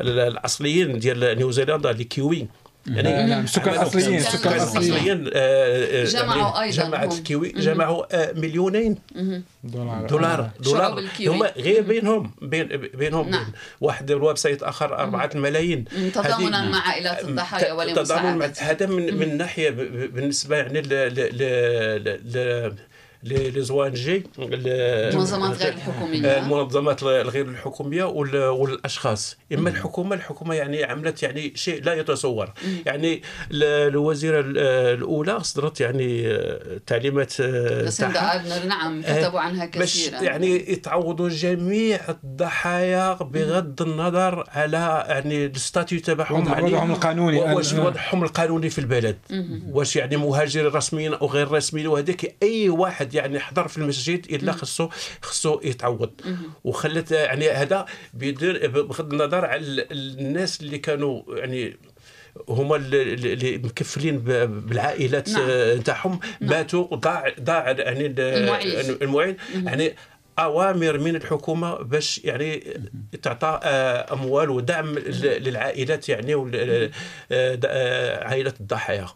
الأصليين 0.00 0.98
ديال 0.98 1.38
نيوزيلندا 1.38 1.90
اللي 1.90 2.04
كيوي 2.04 2.46
يعني 2.88 3.12
نعم, 3.12 3.28
نعم. 3.28 3.46
سكان 3.46 3.74
اصليين 3.74 4.20
سكان 4.20 4.60
اصليين 4.60 5.30
آه، 5.34 6.02
آه، 6.02 6.04
جمعوا 6.04 6.62
أيضا 6.62 6.84
جمعت 6.84 7.14
كيوي 7.14 7.48
جمعوا 7.48 8.04
آه، 8.16 8.32
مليونين 8.32 8.98
دولار 9.64 10.06
دولار 10.06 10.50
دولار 10.60 11.04
هم 11.20 11.42
غير 11.42 11.82
بينهم 11.82 12.30
بين 12.42 12.66
بينهم 12.94 13.28
نعم. 13.28 13.52
واحد 13.80 14.10
ال 14.10 14.36
website 14.36 14.62
اخر 14.62 14.98
4 14.98 15.30
ملايين 15.34 15.84
تضامنا 16.14 16.70
مع 16.70 16.88
عائلات 16.88 17.24
الضحايا 17.24 17.72
ولمساعدتهم 17.72 18.42
هذا 18.42 18.86
من 18.86 19.18
من 19.18 19.36
ناحيه 19.36 19.70
بالنسبة 19.70 20.56
يعني 20.56 20.80
ل 20.82 22.76
لي 23.22 23.62
زوان 23.62 23.92
جي 23.92 24.22
المنظمات 24.38 25.62
غير 25.62 25.72
الحكومية. 25.72 26.38
المنظمات 26.38 27.02
الغير 27.02 27.48
الحكومية 27.48 28.04
والأشخاص. 28.04 29.36
إما 29.52 29.70
الحكومة 29.70 30.14
الحكومة 30.14 30.54
يعني 30.54 30.84
عملت 30.84 31.22
يعني 31.22 31.52
شيء 31.54 31.84
لا 31.84 31.94
يتصور. 31.94 32.52
يعني 32.86 33.22
الوزيرة 33.52 34.40
الأولى 34.40 35.32
أصدرت 35.32 35.80
يعني 35.80 36.28
آه، 36.28 36.80
تعليمات 36.86 37.40
آه، 37.40 37.90
نعم 38.66 39.02
كتبوا 39.02 39.40
عنها 39.40 39.66
كثيرا. 39.66 40.22
يعني 40.22 40.72
يتعوضوا 40.72 41.28
جميع 41.28 42.00
الضحايا 42.08 43.12
بغض 43.12 43.82
النظر 43.82 44.44
على 44.48 45.04
يعني 45.08 45.46
الستاتيو 45.46 46.00
تبعهم 46.00 46.46
يعني 46.48 46.62
وضعهم 46.62 46.90
القانوني. 46.90 47.38
واش 47.38 47.72
وضعهم 47.72 48.24
القانوني 48.24 48.70
في 48.70 48.78
البلد. 48.78 49.18
واش 49.68 49.96
يعني 49.96 50.16
مهاجر 50.16 50.74
رسميين 50.74 51.14
أو 51.14 51.26
غير 51.26 51.52
رسميين. 51.52 51.86
وهذاك 51.86 52.36
أي 52.42 52.68
واحد 52.68 53.14
يعني 53.16 53.40
حضر 53.40 53.68
في 53.68 53.78
المسجد 53.78 54.26
إلا 54.30 54.52
خصو 54.52 54.88
خصو 55.22 55.60
يتعوض. 55.64 56.20
وخلت 56.64 57.10
يعني 57.10 57.50
هذا 57.50 57.86
بغض 58.14 59.12
النظر 59.12 59.44
على 59.44 59.86
الناس 59.90 60.60
اللي 60.60 60.78
كانوا 60.78 61.22
يعني 61.28 61.76
هما 62.48 62.76
اللي 62.76 63.58
مكفلين 63.58 64.18
بالعائلات 64.48 65.28
نتاعهم 65.78 66.20
نعم. 66.40 66.50
ماتوا 66.50 66.96
ضاع 66.96 67.34
ضاع 67.40 67.70
يعني 67.70 68.06
المعين. 69.02 69.36
يعني 69.54 69.94
أوامر 70.38 70.98
من 70.98 71.16
الحكومة 71.16 71.82
باش 71.82 72.20
يعني 72.24 72.80
تعطى 73.22 73.60
آه، 73.62 74.12
أموال 74.12 74.50
ودعم 74.50 74.98
للعائلات 75.18 76.08
يعني 76.08 76.34
آه، 76.34 76.90
آه، 77.32 78.24
عائلة 78.24 78.54
الضحايا. 78.60 79.06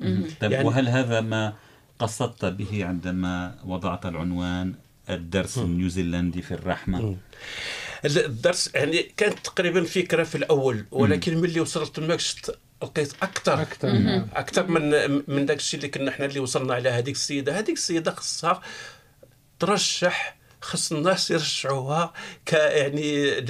طيب 0.40 0.52
يعني 0.52 0.68
وهل 0.68 0.88
هذا 0.88 1.20
ما 1.20 1.52
قصدت 2.00 2.44
به 2.44 2.84
عندما 2.84 3.54
وضعت 3.64 4.06
العنوان 4.06 4.74
الدرس 5.10 5.58
النيوزيلندي 5.58 6.42
في 6.42 6.54
الرحمة. 6.54 7.16
الدرس 8.04 8.70
يعني 8.74 9.02
كانت 9.02 9.38
تقريبا 9.38 9.84
فكرة 9.84 10.24
في 10.24 10.34
الأول 10.34 10.86
ولكن 10.90 11.36
ملي 11.40 11.60
وصلت 11.60 11.98
لمكشت 11.98 12.58
لقيت 12.82 13.12
أكثر 13.22 13.62
أكثر 13.62 14.24
أكثر 14.34 14.66
من 14.66 14.90
من 15.28 15.46
داك 15.46 15.56
الشيء 15.56 15.80
اللي 15.80 15.90
كنا 15.90 16.10
إحنا 16.10 16.26
اللي 16.26 16.40
وصلنا 16.40 16.74
على 16.74 16.88
هذيك 16.88 17.14
السيدة. 17.14 17.58
هذيك 17.58 17.76
السيدة 17.76 18.10
خصها 18.10 18.60
ترشح 19.58 20.39
خص 20.62 20.92
الناس 20.92 21.30
يرشحوها 21.30 22.12
ك 22.46 22.52
يعني 22.52 23.40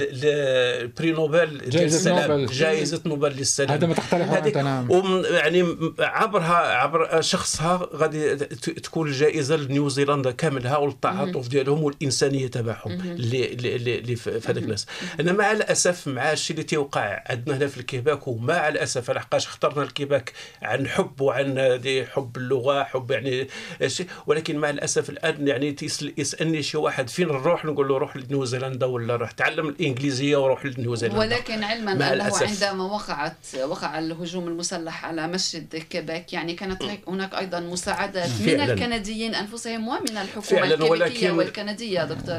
prix 0.97 1.11
Nobel 1.11 1.69
جائزة 1.69 2.27
نوبل. 2.27 2.45
جائزة 2.45 3.01
نوبل 3.05 3.29
للسلام. 3.29 3.71
هذا 3.71 3.87
ما 3.87 3.93
تختلف 3.93 4.57
نعم. 4.57 4.87
يعني 5.25 5.77
عبرها 5.99 6.55
عبر 6.55 7.21
شخصها 7.21 7.89
غادي 7.95 8.35
تكون 8.35 9.07
الجائزة 9.07 9.55
لنيوزيلندا 9.55 10.31
كاملها 10.31 10.77
والتعاطف 10.77 11.47
ديالهم 11.47 11.83
والإنسانية 11.83 12.47
تبعهم 12.47 12.91
اللي 12.91 13.53
اللي 13.53 14.15
في 14.15 14.29
هذاك 14.29 14.57
الناس. 14.63 14.85
أنا 15.19 15.31
مع 15.31 15.51
الأسف 15.51 16.07
مع 16.07 16.31
الشيء 16.31 16.55
اللي 16.55 16.67
تيوقع 16.67 17.23
عندنا 17.25 17.57
هنا 17.57 17.67
في 17.67 17.77
الكيباك 17.77 18.27
ومع 18.27 18.67
الأسف 18.67 19.11
لحقاش 19.11 19.45
اخترنا 19.45 19.83
الكيباك 19.83 20.33
عن 20.61 20.87
حب 20.87 21.21
وعن 21.21 21.79
حب 22.11 22.37
اللغة 22.37 22.83
حب 22.83 23.11
يعني 23.11 23.47
شيء. 23.87 24.07
ولكن 24.27 24.57
مع 24.57 24.69
الأسف 24.69 25.09
الآن 25.09 25.47
يعني 25.47 25.75
يسألني 26.17 26.63
شي 26.63 26.77
واحد 26.77 27.00
واحد 27.01 27.09
فين 27.09 27.27
نروح 27.27 27.65
نقول 27.65 27.87
له 27.87 27.97
روح 27.97 28.17
لنيوزيلندا 28.17 28.85
ولا 28.85 29.15
روح 29.15 29.31
تعلم 29.31 29.67
الإنجليزية 29.67 30.37
وروح 30.37 30.65
لنيوزيلندا 30.65 31.19
ولكن 31.19 31.63
علما 31.63 31.91
أنه 31.91 32.13
الأسف. 32.13 32.63
عندما 32.63 32.83
وقعت 32.83 33.37
وقع 33.63 33.99
الهجوم 33.99 34.47
المسلح 34.47 35.05
على 35.05 35.27
مسجد 35.27 35.75
كيباك 35.75 36.33
يعني 36.33 36.53
كانت 36.53 36.83
هناك 37.07 37.33
أيضا 37.33 37.59
مساعدات 37.59 38.29
من 38.41 38.61
الكنديين 38.61 39.35
أنفسهم 39.35 39.87
ومن 39.87 40.17
الحكومة 40.17 40.63
الكيبيكية 40.63 41.31
والكندية 41.31 42.03
دكتور 42.03 42.37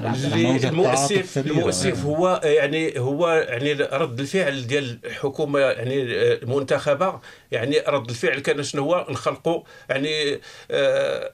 المؤسف 0.68 1.38
المؤسف 1.38 2.04
هو 2.04 2.40
يعني 2.44 2.98
هو 2.98 3.28
يعني 3.28 3.72
رد 3.72 4.20
الفعل 4.20 4.66
ديال 4.66 4.98
الحكومة 5.04 5.58
يعني 5.58 6.02
المنتخبة 6.32 7.20
يعني 7.50 7.78
رد 7.88 8.08
الفعل 8.10 8.38
كان 8.40 8.62
شنو 8.62 8.82
هو؟ 8.82 9.06
نخلقوا 9.10 9.62
يعني 9.88 10.40
آه 10.70 11.32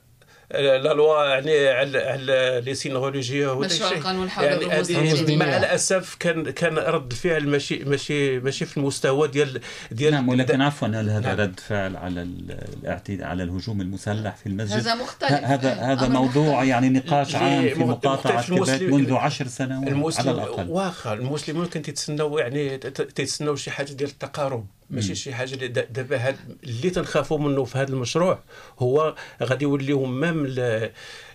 la 0.51 0.95
loi 0.95 1.25
يعني 1.25 1.69
على 1.69 2.63
les 2.65 2.75
signes 2.75 2.97
religieux 2.97 3.63
يعني 3.63 5.37
مع 5.37 5.57
الأسف 5.57 6.15
كان 6.15 6.51
كان 6.51 6.79
رد 6.79 7.11
الفعل 7.11 7.49
ماشي 7.49 7.85
ماشي 7.85 8.41
ماشي 8.41 8.65
في 8.65 8.77
المستوى 8.77 9.29
ديال 9.29 9.61
ديال 9.91 10.13
نعم 10.13 10.29
ولكن 10.29 10.61
عفوا 10.61 10.89
هل 10.89 11.11
هذا 11.11 11.21
نعم. 11.21 11.41
رد 11.41 11.61
فعل 11.61 11.97
على 11.97 12.23
الاعتداء 12.23 13.29
على 13.29 13.43
الهجوم 13.43 13.81
المسلح 13.81 14.37
في 14.37 14.47
المسجد؟ 14.47 14.77
هذا 14.77 14.95
مختلف. 14.95 15.33
هذا 15.33 15.75
هذا 15.75 16.09
موضوع 16.09 16.65
يعني 16.65 16.89
نقاش 16.89 17.35
عام 17.35 17.69
في 17.69 17.85
مقاطعة 17.85 18.43
كيباك 18.43 18.83
منذ 18.83 19.15
عشر 19.15 19.47
سنوات 19.47 20.19
على 20.19 20.31
الأقل. 20.31 20.69
واخا 20.69 21.13
المسلمون 21.13 21.67
كانوا 21.67 21.85
تيتسناو 21.85 22.39
يعني 22.39 22.79
تيتسناو 22.79 23.57
شي 23.57 23.71
حاجة 23.71 23.93
ديال 23.93 24.11
التقارب. 24.11 24.67
ماشي 24.91 25.15
شي 25.15 25.35
حاجة 25.35 25.55
اللي 25.55 25.69
دابا 25.69 26.17
هاد 26.17 26.37
اللي 26.65 26.91
تنخافوا 26.91 27.39
منه 27.39 27.65
في 27.65 27.79
هذا 27.79 27.91
المشروع 27.93 28.39
هو 28.79 29.15
غادي 29.43 29.65
يوليو 29.65 30.05
مام 30.05 30.47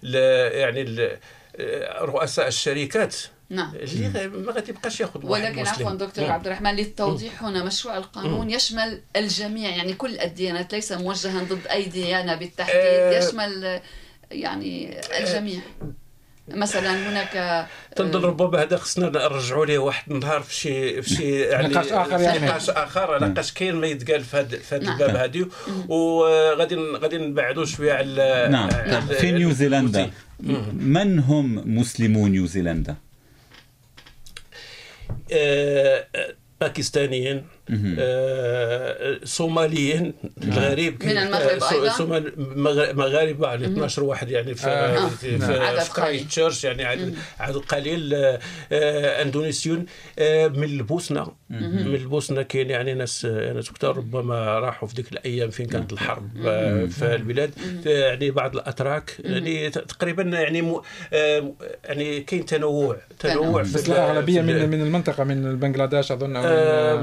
يعني 0.03 1.10
رؤساء 2.01 2.48
الشركات 2.48 3.15
نعم. 3.50 3.75
اللي 3.75 4.27
ما 4.27 4.51
غادي 4.51 4.72
يبقاش 4.72 5.00
ياخذ 5.00 5.25
ولكن 5.25 5.67
عفوا 5.67 5.91
دكتور 5.91 6.31
عبد 6.31 6.48
الرحمن 6.48 6.75
للتوضيح 6.75 7.43
هنا 7.43 7.63
مشروع 7.63 7.98
القانون 7.98 8.50
يشمل 8.50 9.01
الجميع 9.15 9.69
يعني 9.69 9.93
كل 9.93 10.19
الديانات 10.19 10.74
ليس 10.74 10.91
موجها 10.91 11.43
ضد 11.43 11.67
أي 11.67 11.86
ديانة 11.86 12.36
بالتحديد 12.36 12.75
آه، 12.75 13.17
يشمل 13.17 13.81
يعني 14.31 15.01
الجميع. 15.19 15.60
مثلا 16.48 17.10
هناك 17.10 17.68
تنظن 17.96 18.22
ربما 18.22 18.62
هذا 18.62 18.78
خصنا 18.78 19.10
نرجعوا 19.10 19.66
ليه 19.66 19.78
واحد 19.78 20.12
النهار 20.12 20.42
في 20.42 20.56
شي 20.56 21.02
في 21.02 21.10
شي 21.10 21.40
يعني 21.42 21.68
نقاش 21.68 21.92
آخر 21.92 22.20
يعني. 22.20 22.46
نقاش 22.46 22.70
آخر 22.70 23.18
لاقاش 23.18 23.54
كاين 23.54 23.76
ما 23.76 23.88
يتقال 23.88 24.24
في 24.24 24.38
هذا 24.38 24.58
في 24.58 24.76
هذا 24.76 24.84
نعم. 24.84 24.94
الباب 24.94 25.16
هذه 25.16 25.50
وغادي 25.88 26.76
غادي 26.76 27.18
نبعدوا 27.18 27.66
شوية 27.66 27.94
على 27.94 28.48
نعم. 28.52 28.70
في 29.08 29.32
نيوزيلندا 29.32 30.12
من 30.74 31.20
هم 31.20 31.78
مسلمو 31.78 32.28
نيوزيلندا؟ 32.28 32.96
آه، 35.32 36.06
باكستانيين. 36.62 37.38
آه 37.38 37.62
صوماليين 39.24 40.13
الغريب 40.43 41.05
من 41.05 41.17
المغرب 41.17 41.63
أيضا؟ 41.63 42.24
مغاربه 42.93 43.48
يعني 43.48 43.65
12 43.65 44.03
واحد 44.03 44.32
يعني 44.32 44.55
في 44.55 44.67
آه. 44.67 45.08
في, 45.08 45.39
في, 45.39 45.82
في 45.82 45.93
كرايست 45.96 46.20
تشيرش 46.20 46.63
يعني 46.63 46.86
عدد, 46.86 47.15
عدد 47.39 47.58
قليل. 47.58 48.13
آه 48.13 49.22
اندونيسيون 49.22 49.86
آه 50.20 50.48
من 50.48 50.63
البوسنة. 50.63 51.27
من 51.50 51.96
البوسنة 51.96 52.41
كاين 52.41 52.70
يعني 52.70 52.93
ناس 52.93 53.25
ناس 53.25 53.72
كثار 53.72 53.98
ربما 53.98 54.60
راحوا 54.60 54.88
في 54.88 54.96
ذيك 54.96 55.12
الأيام 55.12 55.50
فين 55.50 55.65
كانت 55.65 55.93
الحرب 55.93 56.29
آه 56.46 56.86
في 56.86 57.15
البلاد. 57.15 57.51
يعني 57.86 58.32
بعض 58.32 58.55
الأتراك 58.55 59.15
يعني 59.20 59.70
تقريبا 59.70 60.24
يعني 60.24 60.75
آه 61.13 61.53
يعني 61.86 62.22
كاين 62.22 62.46
تنوع 62.46 62.98
تنوع 63.20 63.63
في 63.63 63.89
الاغلبيه 63.89 64.41
من 64.41 64.70
من 64.70 64.82
المنطقة 64.82 65.24
من 65.24 65.60
بنغلاديش 65.60 66.12
أظن 66.12 66.36
أو 66.36 66.43
آه، 66.46 67.01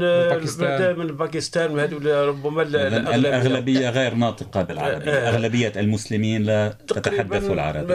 من 0.00 0.28
باكستان. 0.38 0.98
من 0.98 1.06
باكستان 1.06 1.78
هذول 1.78 2.28
ربما 2.28 2.62
الأغلبية. 2.62 3.90
غير 3.90 4.14
ناطقة 4.14 4.62
بالعربيه 4.62 5.10
آه. 5.12 5.28
أغلبية 5.28 5.72
المسلمين 5.76 6.42
لا 6.42 6.76
تتحدث 6.88 7.50
العربيه 7.50 7.94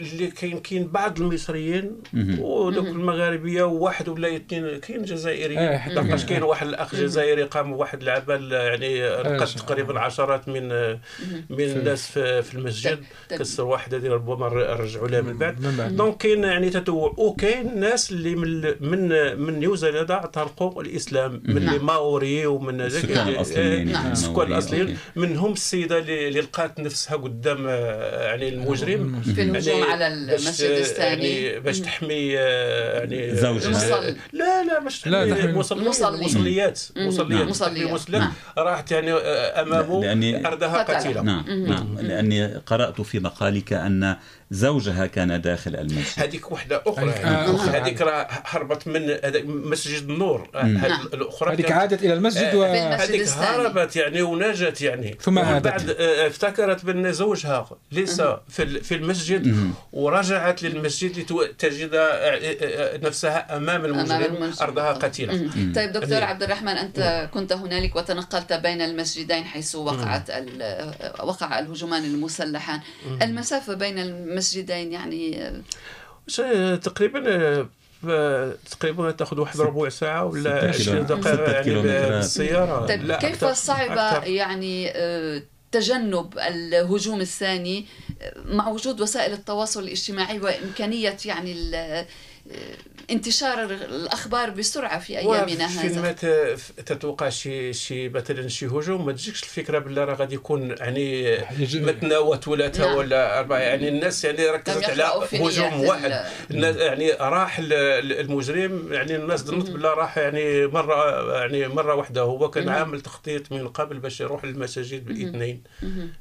اللي 0.00 0.26
كاين 0.26 0.58
كاين 0.60 0.88
بعض 0.88 1.20
المصريين 1.20 1.92
ودوك 2.38 2.86
المغاربية 2.86 3.62
وواحد 3.62 4.08
ولا 4.08 4.36
اثنين 4.36 4.80
كاين 4.80 5.02
جزائري 5.02 5.58
آه، 5.58 5.88
لقاش 5.88 6.24
كاين 6.24 6.42
واحد 6.42 6.66
الأخ 6.66 6.94
جزائري 6.94 7.42
قام 7.42 7.72
واحد 7.72 8.02
العمل 8.02 8.52
يعني 8.52 9.08
لقى 9.08 9.46
تقريبا 9.46 10.00
عشرات 10.00 10.48
من 10.48 10.68
من 11.50 11.60
الناس 11.60 12.10
في 12.18 12.54
المسجد. 12.54 12.98
كسر 13.30 13.64
واحد 13.64 13.94
هذه 13.94 14.08
ربما 14.08 14.48
رجعوا 14.48 15.08
لها 15.08 15.20
من 15.20 15.38
بعد. 15.38 15.96
donc 15.96 16.16
كاين 16.16 16.44
يعني 16.44 16.70
تنوع 16.70 17.14
وكاين 17.18 17.80
ناس 17.80 18.10
اللي 18.10 18.34
من 18.34 18.74
من 18.80 19.08
من 19.40 19.58
نيوزيلندا 19.58 20.18
طلقوا 20.26 20.82
الإسلام. 20.82 21.37
من 21.44 21.64
نعم. 21.64 21.74
الماوري 21.74 22.46
ومن 22.46 22.80
السكان 22.80 23.28
الأصليين. 23.28 23.92
نعم. 23.92 24.12
السكان 24.12 24.46
الأصليين. 24.46 24.98
منهم 25.16 25.52
السيدة 25.52 25.98
اللي 25.98 26.30
لقات 26.40 26.80
نفسها 26.80 27.16
قدام 27.16 27.66
آه، 27.68 28.24
يعني 28.24 28.48
المجرم. 28.48 29.20
في 29.20 29.42
الهجوم 29.42 29.78
يعني 29.78 29.92
على 29.92 30.06
المسجد 30.06 30.70
الثاني. 30.70 31.42
يعني 31.42 31.60
باش 31.60 31.80
تحمي 31.80 32.38
آه، 32.38 32.98
يعني 32.98 33.36
زوجها. 33.36 34.00
لا 34.32 34.64
لا 34.64 34.80
باش 34.84 35.00
تحمي 35.00 35.22
المصليات. 35.42 36.78
مصليات 36.96 37.48
مصليات 37.48 38.30
راحت 38.58 38.92
يعني 38.92 39.12
آه، 39.12 39.62
أمامه 39.62 40.12
أردها 40.48 40.82
قتيلة. 40.82 41.22
نعم. 41.22 41.44
نعم. 41.48 41.98
لأني 42.00 42.56
قرأت 42.56 43.00
في 43.00 43.20
مقالك 43.20 43.72
أن 43.72 44.16
زوجها 44.50 45.06
كان 45.06 45.40
داخل 45.40 45.76
المسجد. 45.76 46.22
هذيك 46.22 46.52
وحدة 46.52 46.82
أخرى. 46.86 47.10
هذيك 47.10 48.00
راه 48.00 48.28
هربت 48.30 48.88
من 48.88 49.18
مسجد 49.44 50.10
النور. 50.10 50.48
الأخرى 51.14 51.54
هذيك 51.54 51.72
عادت 51.72 52.02
إلى 52.02 52.14
المسجد 52.14 52.54
و... 52.54 52.62
هذيك 52.62 53.28
هربت 53.28 53.96
يعني 53.96 54.22
ونجت 54.22 54.80
يعني. 54.80 55.18
ثم 55.20 55.38
عادت. 55.38 55.64
بعد 55.64 55.90
آه، 55.90 56.26
افتكرت 56.26 56.84
بأن 56.84 57.12
زوجها 57.12 57.68
ليس 57.92 58.22
في 58.48 58.80
في 58.80 58.94
المسجد 58.94 59.72
ورجعت 59.92 60.62
للمسجد 60.62 61.32
لتجد 61.32 61.94
آه، 61.94 62.00
آه، 62.00 62.96
نفسها 62.96 63.56
أمام 63.56 63.84
المجرم 63.84 64.52
أرضها 64.60 64.92
قتيلة. 64.92 65.50
طيب 65.74 65.92
دكتور 65.92 66.24
عبد 66.24 66.42
الرحمن 66.42 66.76
أنت 66.76 67.28
كنت 67.34 67.52
هنالك 67.52 67.96
وتنقلت 67.96 68.52
بين 68.52 68.80
المسجدين 68.80 69.44
حيث 69.44 69.74
وقعت 69.74 70.30
وقع 71.20 71.58
الهجومان 71.58 72.04
المسلحان. 72.04 72.80
المسافة 73.22 73.74
بين 73.74 73.98
المسجدين 74.38 74.92
يعني 74.92 75.52
تقريبا 76.76 77.68
تقريبا 78.70 79.10
تأخذ 79.10 79.40
واحد 79.40 79.60
ربع 79.60 79.88
ساعة 79.88 80.24
ولا 80.24 80.68
20 80.68 81.06
دقيقة 81.06 81.50
يعني 81.52 81.82
بالسيارة. 81.82 82.86
طيب 82.86 83.04
لا 83.04 83.18
كيف 83.18 83.44
صعب 83.44 84.22
يعني 84.24 84.90
آه، 84.90 85.42
تجنب 85.72 86.38
الهجوم 86.38 87.20
الثاني 87.20 87.86
آه، 88.22 88.34
مع 88.44 88.68
وجود 88.68 89.00
وسائل 89.00 89.32
التواصل 89.32 89.82
الاجتماعي 89.82 90.40
وإمكانية 90.40 91.16
يعني 91.24 91.54
انتشار 93.10 93.64
الأخبار 93.64 94.50
بسرعة 94.50 94.98
في 94.98 95.18
أيامنا 95.18 95.66
هذا. 95.66 96.00
ما 96.00 96.14
آه، 96.24 96.56
تتوقع 96.86 97.28
شي 97.28 97.72
شي 97.72 98.08
مثلا 98.08 98.48
شي 98.48 98.66
هجوم؟ 98.66 99.06
ما 99.06 99.12
تجيكش 99.12 99.42
الفكرة 99.42 99.78
بالله 99.78 100.04
راه 100.04 100.14
غادي 100.14 100.34
يكون 100.34 100.70
يعني 100.70 101.36
متنا 101.74 102.18
وثلاثه 102.18 102.86
نعم. 102.86 102.96
ولا 102.96 103.38
أربعة 103.38 103.58
يعني 103.58 103.88
الناس 103.88 104.24
يعني 104.24 104.46
ركزت 104.46 104.84
على 104.84 105.04
هجوم 105.32 105.80
واحد. 105.80 106.24
يعني 106.50 107.12
راح 107.12 107.58
المجرم 107.60 108.92
يعني 108.92 109.16
الناس 109.16 109.40
ظنت 109.40 109.70
بالله 109.70 109.94
راح 109.94 110.18
يعني 110.18 110.66
مرة 110.66 111.38
يعني 111.40 111.68
مرة 111.68 111.94
واحدة 111.94 112.20
هو 112.20 112.50
كان 112.50 112.64
مم. 112.64 112.70
عامل 112.70 113.00
تخطيط 113.00 113.52
من 113.52 113.68
قبل 113.68 113.98
باش 113.98 114.20
يروح 114.20 114.44
للمساجد 114.44 115.04
بالاثنين. 115.04 115.62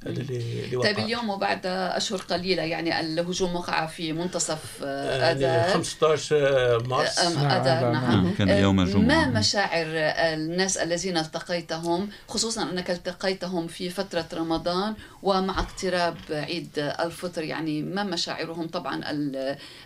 هذا 0.06 0.22
اللي 0.22 0.68
طيب 0.72 0.78
وقع 0.80 0.92
طيب 0.92 1.00
اليوم 1.00 1.30
وبعد 1.30 1.66
أشهر 1.66 2.20
قليلة 2.20 2.64
يعني 2.64 3.00
الهجوم 3.00 3.56
وقع 3.56 3.86
في 3.86 4.14
منتصف 4.14 4.84
اذار 4.84 5.42
يعني 5.42 5.74
15 5.74 6.17
مارش 6.18 6.34
آه، 6.34 6.78
مارس؟ 6.78 7.20
نعم, 7.20 7.92
نعم. 7.94 8.34
كان 8.34 8.50
آه، 8.50 8.60
يوم 8.60 8.80
الجمعة. 8.80 9.06
ما 9.06 9.40
مشاعر 9.40 9.86
الناس 10.34 10.78
الذين 10.78 11.18
التقيتهم؟ 11.18 12.10
خصوصا 12.28 12.64
أنك 12.64 12.92
التقيتهم 12.92 13.68
في 13.68 13.90
فترة 13.90 14.26
رمضان 14.34 14.96
ومع 15.24 15.60
اقتراب 15.60 16.18
عيد 16.30 16.70
الفطر 16.78 17.44
يعني 17.44 17.82
ما 17.82 18.04
مشاعرهم؟ 18.04 18.68
طبعا 18.68 19.02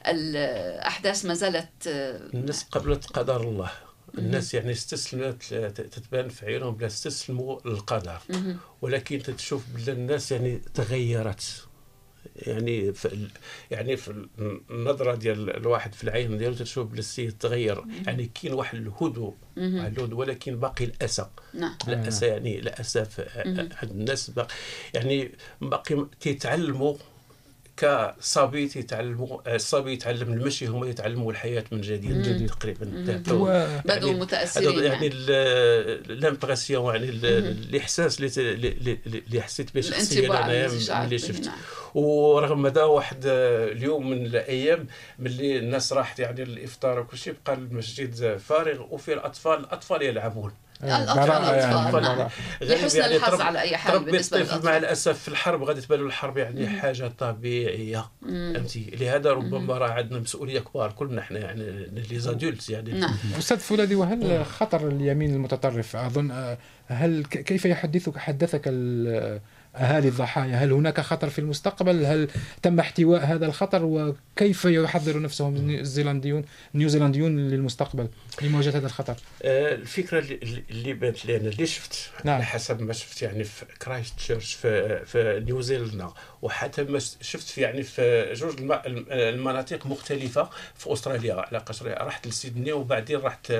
الأحداث 0.08 1.26
ما 1.26 1.34
زالت 1.34 1.88
آه، 1.88 2.20
الناس 2.34 2.63
قبلت 2.72 3.06
قدر 3.06 3.41
الله. 3.41 3.72
الناس 4.17 4.54
يعني 4.54 4.72
استسلمت 4.72 5.44
تتبان 5.76 6.30
في 6.30 6.46
عيونهم 6.46 6.76
بلا 6.76 6.88
استسلموا 6.88 7.60
للقدر 7.65 8.17
ولكن 8.82 9.20
تتشوف 9.24 9.63
بلا 9.76 9.94
الناس 9.94 10.32
يعني 10.32 10.62
تغيرت. 10.74 11.67
يعني 12.36 12.93
في 12.93 13.27
يعني 13.71 13.97
في 13.97 14.27
النظرة 14.69 15.15
ديال 15.15 15.57
الواحد 15.57 15.93
في 15.95 16.03
العين 16.03 16.38
ديالو 16.38 16.55
تشوف 16.55 16.88
بالسي 16.88 17.31
تغير. 17.31 17.84
يعني 18.05 18.31
كاين 18.41 18.53
واحد 18.53 18.77
الهدوء 18.77 19.36
الهدوء 19.57 20.13
ولكن 20.13 20.60
باقي 20.60 20.86
الاسى 20.86 21.27
نعم. 21.53 21.75
الاسى 21.88 22.25
يعني 22.25 22.60
الاسى 22.60 23.05
عند 23.81 23.91
الناس 23.91 24.29
باقي 24.29 24.53
يعني 24.93 25.31
باقي 25.62 26.07
تيتعلموا 26.19 26.95
كصبي 27.82 28.67
تيتعلموا 28.67 29.56
الصبي 29.56 29.94
يتعلم 29.94 30.34
المشي 30.34 30.65
هما 30.67 30.88
يتعلموا 30.88 31.32
الحياة 31.32 31.63
من 31.72 31.82
جديد 31.82 32.12
من 32.12 32.22
جديد 32.22 32.50
تقريبا. 32.50 32.86
بدوا 32.86 33.52
يعني 33.86 34.13
متأثرين 34.20 34.84
يعني 34.84 35.10
لامبرسيون 36.08 36.96
يعني 36.96 37.10
الإحساس 37.10 38.20
اللي 38.20 38.98
اللي 39.06 39.41
حسيت 39.41 39.76
به 39.76 39.82
شخصيا 39.82 40.46
أنا 40.46 41.06
ملي 41.06 41.17
شفت 41.17 41.46
نعم. 41.46 41.58
ورغم 41.96 42.65
هذا 42.65 42.84
واحد 42.84 43.22
اليوم 43.26 44.10
من 44.10 44.26
الأيام 44.26 44.88
ملي 45.20 45.58
الناس 45.60 45.94
راحت 45.94 46.20
يعني 46.20 46.44
الافطار 46.44 47.00
وكل 47.00 47.17
شيء 47.17 47.36
بقى 47.46 47.56
المسجد 47.56 48.38
فارغ 48.38 48.94
وفي 48.94 49.13
الأطفال 49.13 49.60
الأطفال 49.60 50.02
يلعبون. 50.02 50.52
الأطفال 50.84 51.44
يعني 51.58 52.30
لحسن 52.62 53.00
يعني 53.00 53.15
الحظ 53.15 53.41
على 53.41 53.62
أي 53.62 53.78
حال 53.78 54.00
بالنسبة 54.00 54.38
للأطفال. 54.38 54.65
مع 54.65 54.78
الأسف 54.78 55.20
في 55.20 55.28
الحرب 55.28 55.63
غادي 55.63 55.82
تبان 55.82 56.00
الحرب 56.00 56.38
يعني 56.38 56.67
مم. 56.67 56.80
حاجة 56.80 57.12
طبيعية. 57.20 58.06
فهمتي 58.22 58.98
لهذا 59.00 59.32
ربما 59.32 59.78
راه 59.78 59.89
عندنا 59.89 60.20
مسؤولية 60.20 60.60
كبار 60.60 60.91
كلنا 60.91 61.22
إحنا 61.22 61.39
يعني 61.39 61.63
لي 62.10 62.20
زادولت 62.20 62.70
يعني. 62.70 62.91
نعم. 62.91 63.15
أستاذ 63.38 63.60
فولاذي 63.60 63.96
وهل 63.96 64.46
خطر 64.46 64.88
اليمين 64.88 65.34
المتطرف 65.34 65.96
أظن؟ 65.96 66.58
هل 66.88 67.26
كيف 67.26 67.65
يحدثك 67.65 68.17
حدثك 68.17 68.62
أهالي 69.75 70.07
الضحايا 70.07 70.55
هل 70.55 70.71
هناك 70.71 71.01
خطر 71.01 71.29
في 71.29 71.39
المستقبل؟ 71.39 72.05
هل 72.05 72.29
تم 72.62 72.79
احتواء 72.79 73.25
هذا 73.25 73.45
الخطر؟ 73.45 73.84
وكيف 73.84 74.65
يحضر 74.65 75.21
نفسهم 75.21 75.55
النيوزيلنديون 75.55 76.45
النيوزيلنديون 76.75 77.49
للمستقبل 77.49 78.07
لمواجهة 78.41 78.77
هذا 78.77 78.86
الخطر؟ 78.86 79.15
آه، 79.43 79.75
الفكرة 79.75 80.19
اللي 80.71 80.93
بانت 80.93 81.25
لي 81.25 81.38
أنا 81.38 81.49
اللي 81.49 81.65
شفت 81.65 82.10
نعم. 82.23 82.36
على 82.36 82.45
حسب 82.45 82.81
ما 82.81 82.93
شفت 82.93 83.21
يعني 83.21 83.43
في 83.43 83.65
كرايست 83.81 84.17
تشيرش 84.17 84.53
في 84.53 85.05
في 85.05 85.43
نيوزيلندا 85.45 86.10
وحتى 86.41 86.84
ما 86.84 86.99
شفت 86.99 87.47
في 87.49 87.62
يعني 87.62 87.84
في 87.84 88.34
جوج 88.34 88.55
المناطق 89.12 89.86
مختلفة 89.86 90.49
في 90.75 90.93
أستراليا 90.93 91.34
على 91.34 91.57
قصر 91.57 92.05
رحت 92.07 92.27
لسيدني 92.27 92.71
وبعدين 92.71 93.19
رحت 93.19 93.51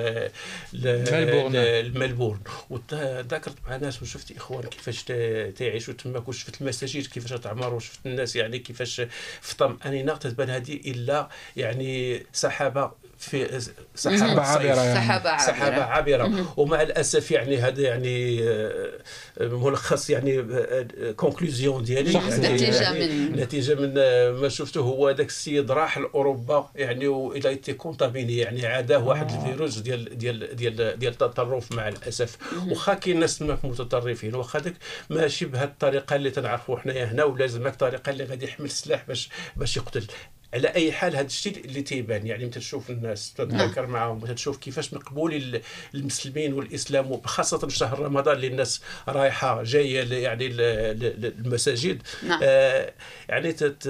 لملبورن 0.72 2.40
وذاكرت 2.70 3.56
مع 3.68 3.76
ناس 3.76 4.02
وشفت 4.02 4.36
إخوان 4.36 4.62
كيفاش 4.62 5.04
تعيشوا 5.56 5.94
تماك 6.02 6.28
وشفت 6.28 6.60
المساجد 6.62 7.06
كيفاش 7.06 7.40
تعمر 7.40 7.74
وشفت 7.74 8.06
الناس 8.06 8.36
يعني 8.36 8.58
كيفاش 8.58 9.00
في 9.40 9.56
طمأنينة 9.56 10.14
تتبان 10.14 10.50
هذه 10.50 10.80
إلا 10.86 11.28
يعني 11.56 12.22
سحابة 12.32 12.92
في 13.22 13.60
سحابة 13.94 14.40
عابرة 14.40 14.64
يعني. 14.64 14.94
سحابة 14.94 15.30
عابرة. 15.30 15.46
سحابة 15.46 15.82
عابرة. 15.82 16.54
ومع 16.56 16.82
الأسف 16.82 17.30
يعني 17.30 17.58
هذا 17.58 17.80
يعني 17.80 18.48
آه، 18.48 18.92
ملخص 19.40 20.10
يعني 20.10 20.44
conclusion 21.16 21.80
آه، 21.80 21.84
ديالي. 21.84 22.12
يعني 22.12 22.54
نتيجة 22.54 22.92
من 22.92 23.32
نتيجة 23.32 23.74
من 23.74 23.94
آه، 23.98 24.30
ما 24.32 24.48
شفته 24.48 24.80
هو 24.80 25.10
ذاك 25.10 25.26
السيد 25.26 25.70
راح 25.70 25.98
لأوروبا 25.98 26.70
يعني 26.74 27.08
و 27.08 27.21
il 27.21 27.48
a 27.48 27.54
été 27.54 27.72
contaminé 27.72 28.36
يعني 28.36 28.66
عاداه 28.66 28.98
واحد 28.98 29.30
الفيروس 29.30 29.78
ديال 29.78 30.18
ديال 30.18 30.56
ديال 30.56 30.98
ديال 30.98 31.12
التطرف 31.12 31.72
مع 31.72 31.88
الأسف. 31.88 32.36
واخا 32.68 32.94
كاين 32.94 33.20
ناس 33.20 33.38
تماك 33.38 33.64
متطرفين. 33.64 34.34
واخا 34.34 34.58
داك 34.58 34.74
ماشي 35.10 35.44
بهذه 35.44 35.64
الطريقة 35.64 36.16
اللي 36.16 36.30
تنعرفوا 36.30 36.78
حنايا 36.78 37.04
هنا 37.04 37.24
ولازمك 37.24 37.74
طريقه 37.76 38.10
اللي 38.10 38.24
غادي 38.24 38.44
يحمل 38.44 38.66
السلاح 38.66 39.04
باش 39.08 39.28
باش 39.56 39.76
يقتل. 39.76 40.06
على 40.54 40.68
أي 40.68 40.92
حال 40.92 41.16
هذا 41.16 41.26
الشيء 41.26 41.64
اللي 41.64 41.82
تيبان 41.82 42.26
يعني 42.26 42.44
انت 42.44 42.58
تشوف 42.58 42.90
الناس 42.90 43.32
تتذكر 43.32 43.82
نعم. 43.82 43.90
معهم 43.90 44.22
وتشوف 44.22 44.56
كيفاش 44.56 44.94
مقبول 44.94 45.60
المسلمين 45.94 46.52
والإسلام 46.52 47.12
وخاصة 47.12 47.58
في 47.58 47.76
شهر 47.76 47.98
رمضان 47.98 48.36
اللي 48.36 48.46
الناس 48.46 48.82
رايحة 49.08 49.62
جاية 49.62 50.22
يعني 50.22 50.46
المساجد 50.46 52.02
نعم. 52.22 52.40
آه 52.42 52.92
يعني 53.28 53.52
تت 53.52 53.88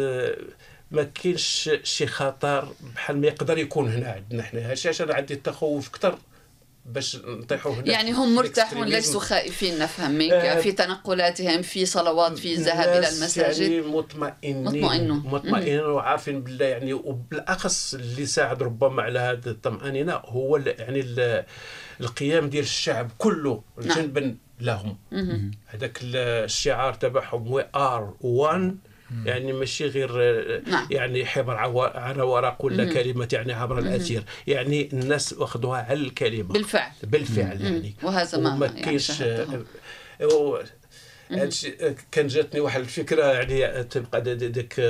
ما 0.91 1.03
كاينش 1.03 1.71
شي 1.83 2.07
خطر 2.07 2.69
بحال 2.95 3.21
ما 3.21 3.27
يقدر 3.27 3.59
يكون 3.59 3.93
هنا 3.93 4.11
عندنا 4.11 4.43
حنا 4.43 4.71
هادشي 4.71 4.89
عشان 4.89 5.11
عندي 5.11 5.35
التخوف 5.35 5.89
أكثر 5.89 6.19
باش 6.87 7.17
نطيحوا 7.17 7.75
هنا 7.75 7.89
يعني 7.89 8.13
هم 8.13 8.35
مرتاحون 8.35 8.87
ليسوا 8.87 9.21
خائفين 9.21 9.79
نفهم 9.79 10.11
منك 10.11 10.33
آه 10.33 10.61
في 10.61 10.73
تنقلاتهم 10.73 11.63
في 11.63 11.87
صلوات 11.87 12.39
في 12.39 12.55
الذهاب 12.55 12.89
إلى 12.89 13.09
المساجد. 13.09 13.61
يعني 13.61 13.81
مطمئنين. 13.81 14.65
مطمئنون. 14.65 15.23
مطمئنين 15.27 15.81
وعارفين 15.81 16.43
بالله 16.43 16.67
يعني 16.67 16.93
وبالأخص 16.93 17.95
اللي 17.95 18.27
ساعد 18.27 18.63
ربما 18.63 19.03
على 19.03 19.19
هذه 19.19 19.47
الطمأنينة 19.47 20.13
هو 20.13 20.57
يعني 20.57 21.05
القيام 22.01 22.49
ديال 22.49 22.65
الشعب 22.65 23.11
كله 23.19 23.63
نعم. 23.85 23.99
جنبا 23.99 24.37
لهم. 24.61 24.97
هذاك 25.67 25.99
الشعار 26.03 26.95
تبعهم 26.95 27.53
وي 27.53 27.69
ار 27.75 28.15
1 28.21 28.77
يعني 29.25 29.53
ماشي 29.53 29.87
غير 29.87 30.11
نعم. 30.69 30.87
يعني 30.91 31.27
حبر 31.27 31.57
على 31.97 32.23
ورق 32.23 32.65
ولا 32.65 32.85
كلمة 32.85 33.29
يعني 33.33 33.53
عبر 33.53 33.79
الأثير. 33.79 34.25
يعني 34.47 34.89
الناس 34.93 35.33
واخذوها 35.33 35.83
على 35.83 36.01
الكلمة. 36.01 36.53
بالفعل. 36.53 36.93
بالفعل 37.03 37.61
يعني. 37.61 37.95
وهذا 38.03 38.39
ما 38.39 38.67
كاينش 38.67 39.21
يعني 41.31 41.95
كان 42.13 42.27
جاتني 42.27 42.61
واحد 42.61 42.81
الفكرة 42.81 43.25
يعني 43.25 43.85
تبقى 43.85 44.21
ديك 44.35 44.81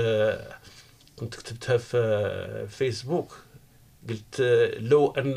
كنت 1.16 1.34
كتبتها 1.34 1.76
في 1.76 2.66
فيسبوك. 2.70 3.36
قلت 4.08 4.40
لو 4.78 5.10
أن 5.10 5.34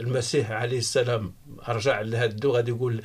المسيح 0.00 0.50
عليه 0.50 0.78
السلام 0.78 1.32
رجع 1.68 2.00
لهذا 2.00 2.36
غادي 2.46 2.70
يقول 2.70 3.02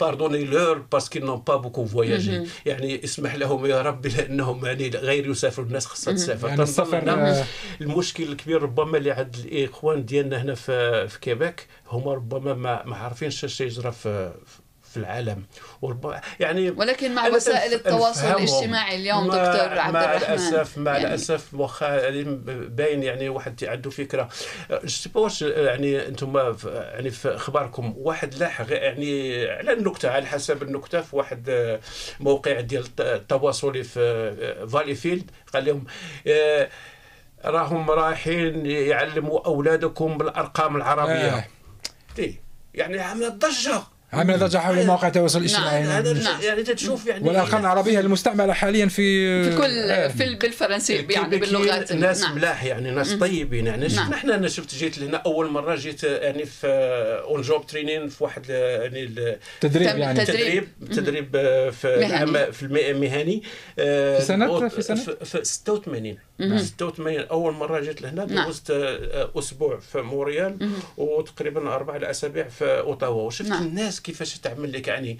pardonne-leur 0.00 0.44
parce 0.44 0.78
qu'ils 0.78 1.18
n'ont 1.18 1.42
pas 1.46 1.56
beaucoup 1.56 1.84
voyagé 1.84 2.46
يعني 2.66 3.04
اسمح 3.04 3.34
لهم 3.34 3.66
يا 3.66 3.82
رب 3.82 4.06
لأنهم 4.06 4.66
يعني 4.66 4.88
غير 4.88 5.26
يسافروا 5.26 5.66
الناس 5.66 5.86
خاصها 5.86 6.14
تسافر. 6.14 6.48
يعني 6.48 6.62
السفر 6.62 7.10
آه، 7.10 7.44
المشكل 7.80 8.22
الكبير 8.24 8.62
ربما 8.62 8.98
اللي 8.98 9.10
عند 9.10 9.36
الإخوان 9.44 10.04
ديالنا 10.04 10.42
هنا 10.42 10.54
في, 10.54 11.08
في 11.08 11.20
كيبيك 11.20 11.66
هما 11.88 12.14
ربما 12.14 12.54
ما, 12.54 12.86
ما 12.86 12.96
عارفينش 12.96 13.44
إيش 13.44 13.60
يجرى 13.60 13.92
في 13.92 14.34
في 14.96 15.02
العالم. 15.02 15.46
يعني 16.40 16.70
ولكن 16.70 17.14
مع 17.14 17.28
وسائل 17.28 17.72
التواصل 17.72 18.26
الاجتماعي 18.26 18.96
اليوم 18.96 19.24
دكتور 19.24 19.78
عبد 19.78 19.94
مع 19.94 20.04
الرحمن. 20.04 20.16
الأسف 20.16 20.78
مع 20.78 20.92
يعني 20.92 21.06
الأسف 21.06 21.54
واخا 21.54 21.96
يعني 21.96 22.24
باين 22.68 23.02
يعني 23.02 23.28
واحد 23.28 23.64
عنده 23.64 23.90
فكرة. 23.90 24.28
واش 25.14 25.42
يعني 25.42 26.06
أنتم 26.06 26.56
يعني 26.66 27.10
في 27.10 27.34
أخباركم 27.34 27.94
واحد 27.96 28.34
لاح 28.34 28.60
يعني 28.60 29.46
على 29.48 29.72
النكتة 29.72 30.10
على 30.10 30.26
حسب 30.26 30.62
النكتة 30.62 31.00
في 31.00 31.16
واحد 31.16 31.78
موقع 32.20 32.60
ديال 32.60 32.84
التواصلي 33.00 33.84
في 33.84 34.66
فالي 34.72 34.94
فيلد 34.94 35.30
قال 35.54 35.64
لهم 35.64 35.84
راهم 37.44 37.90
رايحين 37.90 38.66
يعلموا 38.66 39.46
أولادكم 39.46 40.18
بالارقام 40.18 40.76
العربية. 40.76 41.36
آه. 41.36 41.44
يعني 42.74 43.00
عملت 43.00 43.32
ضجه 43.32 43.82
عمل 44.12 44.38
ضجة 44.38 44.58
حول 44.58 44.86
مواقع 44.86 45.08
التواصل 45.08 45.38
الاجتماعي 45.38 45.82
نعم. 45.82 46.04
نعم. 46.06 46.40
يعني 46.42 46.62
تشوف 46.62 47.06
يعني 47.06 47.28
والأرقام 47.28 47.60
العربية 47.60 48.00
المستعملة 48.00 48.52
حاليا 48.52 48.86
في 48.86 49.44
في 49.44 49.56
كل 49.56 49.90
آه. 49.90 50.08
في 50.08 50.34
بالفرنسي 50.34 51.06
يعني 51.10 51.38
باللغات 51.38 51.92
ناس 51.92 52.22
نعم. 52.22 52.34
ملاح 52.34 52.64
يعني 52.64 52.90
ناس 52.90 53.12
طيبين 53.12 53.66
يعني 53.66 53.86
نعم. 53.86 54.10
نحن 54.10 54.30
أنا 54.30 54.48
شفت 54.48 54.74
جيت 54.74 54.98
لهنا 54.98 55.16
أول 55.16 55.50
مرة 55.50 55.74
جيت 55.74 56.04
يعني 56.04 56.46
في 56.46 56.66
اون 57.24 57.42
جوب 57.42 57.66
ترينين 57.66 58.08
في 58.08 58.24
واحد 58.24 58.48
يعني 58.48 59.10
تدريب 59.60 59.98
يعني 59.98 60.24
تدريب 60.24 60.68
تدريب 60.92 61.30
في 61.70 61.96
مهني. 62.00 62.52
في 62.52 62.62
المهني 62.66 63.42
في 63.76 64.20
سنة 64.20 64.68
في 64.68 64.82
سنة 64.82 65.00
في 65.24 65.44
86 65.44 66.16
86 66.38 67.18
أول 67.20 67.52
مرة 67.54 67.80
جيت 67.80 68.02
لهنا 68.02 68.24
نعم. 68.24 68.44
دوزت 68.44 68.70
آه، 68.70 69.30
أسبوع 69.38 69.78
في 69.78 70.02
موريال 70.02 70.70
وتقريبا 70.96 71.74
أربع 71.74 71.96
اسابيع 71.96 72.48
في 72.48 72.78
اوتاوا 72.78 73.22
وشفت 73.22 73.48
نعم. 73.48 73.62
الناس 73.62 74.00
كيفاش 74.00 74.38
تعمل 74.38 74.72
لك 74.72 74.88
يعني 74.88 75.18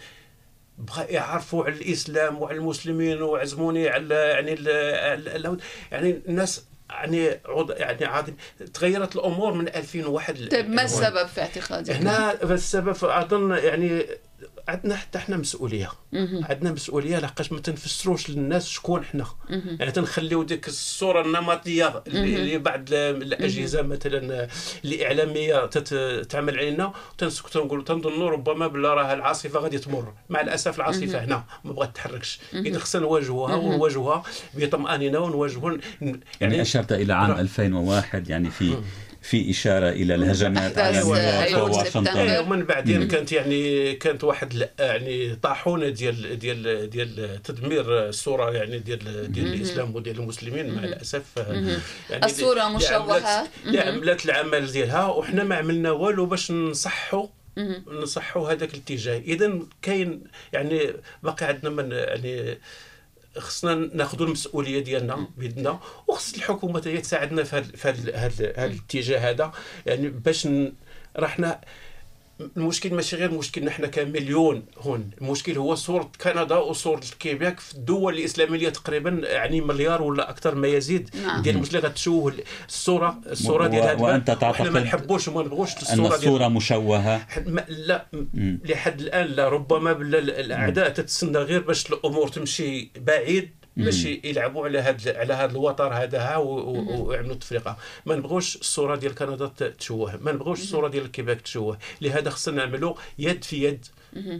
بغا 0.78 1.06
يعرفوا 1.10 1.64
على 1.64 1.74
الإسلام 1.74 2.42
وعلى 2.42 2.58
المسلمين 2.58 3.22
وعزموني 3.22 3.88
على 3.88 4.14
يعني 4.14 4.52
ال 4.58 5.58
يعني 5.92 6.20
الناس 6.28 6.64
يعني 6.90 7.40
عض 7.46 7.70
يعني 7.70 8.04
عاد 8.04 8.34
تغيرت 8.74 9.16
الأمور 9.16 9.52
من 9.52 9.68
2001 9.68 10.48
طيب 10.48 10.70
ما 10.70 10.82
السبب 10.82 11.26
في 11.26 11.40
اعتقادك؟ 11.40 11.90
هنا 11.90 12.42
السبب 12.42 13.04
أظن 13.04 13.50
يعني 13.50 14.06
عندنا 14.68 14.96
حتى 14.96 15.18
إحنا 15.18 15.36
مسؤولية. 15.36 15.90
عندنا 16.42 16.72
مسؤولية 16.72 17.18
لحقاش 17.18 17.52
ما 17.52 17.60
تنفسروش 17.60 18.30
للناس 18.30 18.68
شكون 18.68 19.04
حنا. 19.04 19.26
يعني 19.50 19.90
تنخليو 19.92 20.42
ديك 20.42 20.68
الصورة 20.68 21.26
النمطية 21.26 22.02
اللي 22.06 22.58
بعض 22.58 22.84
الأجهزة 22.92 23.82
مثلا 23.82 24.48
الاعلاميه 24.84 25.66
تعمل 26.22 26.58
علينا 26.58 26.92
تنسكتوا 27.18 27.64
نقولوا 27.64 27.84
تنظنوا 27.84 28.30
ربما 28.30 28.66
بلا 28.66 28.94
راه 28.94 29.12
العاصفة 29.14 29.60
غادي 29.60 29.78
تمر. 29.78 30.14
مع 30.28 30.40
الأسف 30.40 30.76
العاصفة 30.76 31.24
هنا 31.24 31.44
ما 31.64 31.72
بغات 31.72 31.96
تحركش. 31.96 32.40
إذا 32.54 32.78
خصنا 32.78 33.02
نواجهوها 33.02 33.54
ونواجهوها 33.54 34.22
بطمأنينة 34.54 35.18
ونواجهوا 35.18 35.78
يعني, 36.00 36.20
يعني 36.40 36.62
أشرت 36.62 36.92
إلى 36.92 37.12
عام 37.12 37.30
2001 37.32 38.28
يعني 38.28 38.50
في 38.50 38.76
في 39.26 39.50
إشارة 39.50 39.88
إلى 39.88 40.14
الهجمات 40.14 40.78
على 40.78 40.96
نيويورك 40.96 41.72
وواشنطن 41.72 42.38
ومن 42.38 42.64
بعدين 42.64 43.08
كانت 43.08 43.32
يعني 43.32 43.94
كانت 43.94 44.24
واحد 44.24 44.68
يعني 44.78 45.36
طاحونة 45.36 45.88
ديال 45.88 46.38
ديال 46.38 46.90
ديال 46.90 47.42
تدمير 47.42 48.08
الصورة 48.08 48.50
يعني 48.50 48.78
ديال 48.78 49.32
ديال 49.32 49.54
الإسلام 49.54 49.94
وديال 49.94 50.18
المسلمين 50.20 50.74
مع 50.74 50.84
الأسف. 50.84 51.22
يعني 52.10 52.24
الصورة 52.24 52.68
مشوهة. 52.68 53.48
اللي 53.66 53.80
عملت 53.80 54.24
العمل 54.24 54.66
ديالها 54.66 55.06
وحنا 55.06 55.44
ما 55.44 55.54
عملنا 55.56 55.90
والو 55.90 56.26
باش 56.26 56.50
نصحوا 56.50 57.26
نصحوا 58.02 58.52
هذاك 58.52 58.74
الاتجاه. 58.74 59.18
اذا 59.18 59.58
كاين 59.82 60.22
يعني 60.52 60.80
باقي 61.22 61.46
عندنا 61.46 61.70
من 61.70 61.92
يعني 61.92 62.58
خصنا 63.38 63.74
ناخذوا 63.74 64.26
المسؤولية 64.26 64.80
ديالنا 64.80 65.28
بيدنا 65.36 65.80
وخص 66.08 66.34
الحكومة 66.34 66.82
هي 66.86 66.98
تساعدنا 66.98 67.44
في 67.44 67.56
هذا 68.14 68.64
الاتجاه 68.64 69.30
هذا. 69.30 69.52
يعني 69.86 70.08
باش 70.08 70.48
رحنا 71.18 71.60
المشكل 72.56 72.94
ماشي 72.94 73.16
غير 73.16 73.30
مشكل 73.30 73.64
نحن 73.64 73.86
كمليون 73.86 74.62
هون. 74.78 75.10
المشكل 75.20 75.58
هو 75.58 75.74
صورة 75.74 76.10
كندا 76.20 76.56
وصورة 76.56 77.00
كيبيك 77.18 77.60
في 77.60 77.74
الدول 77.74 78.18
الإسلامية 78.18 78.68
تقريبا 78.68 79.10
يعني 79.10 79.60
مليار 79.60 80.02
ولا 80.02 80.30
أكثر 80.30 80.54
ما 80.54 80.68
يزيد. 80.68 81.10
نعم. 81.22 81.42
ديال 81.42 81.56
المسلمين 81.56 81.86
غتشوه 81.86 82.32
الصورة 82.68 83.20
الصورة 83.26 83.66
ديال 83.66 83.82
هذا 83.82 84.02
وأنت 84.02 84.26
تعتقد 84.30 84.68
ما 84.68 84.80
نحبوش 84.80 85.28
وما 85.28 85.42
نبغوش 85.42 85.76
الصورة 85.76 86.06
أن 86.06 86.12
الصورة 86.12 86.48
مشوهة؟ 86.48 87.26
لا. 87.68 88.06
لحد 88.64 89.00
الآن 89.00 89.26
لا. 89.26 89.48
ربما 89.48 89.92
الأعداء 89.92 90.88
تتسنى 90.88 91.38
غير 91.38 91.60
باش 91.62 91.86
الأمور 91.92 92.28
تمشي 92.28 92.90
بعيد. 92.96 93.55
باش 93.76 94.04
يلعبوا 94.04 94.64
على 94.64 94.78
هذا 94.78 95.18
على 95.18 95.34
هذا 95.34 95.50
الوتر 95.52 95.92
هذا 95.92 96.36
ويعملوا 96.36 97.34
تفرقه 97.34 97.76
ما 98.06 98.16
نبغوش 98.16 98.56
الصورة 98.56 98.96
ديال 98.96 99.14
كندا 99.14 99.48
تشوه. 99.78 100.16
ما 100.16 100.32
نبغوش 100.32 100.60
الصورة 100.60 100.88
ديال 100.88 101.04
الكيباك 101.04 101.40
تشوه. 101.40 101.78
لهذا 102.00 102.30
خصنا 102.30 102.56
نعملوا 102.56 102.94
يد 103.18 103.44
في 103.44 103.64
يد 103.64 103.86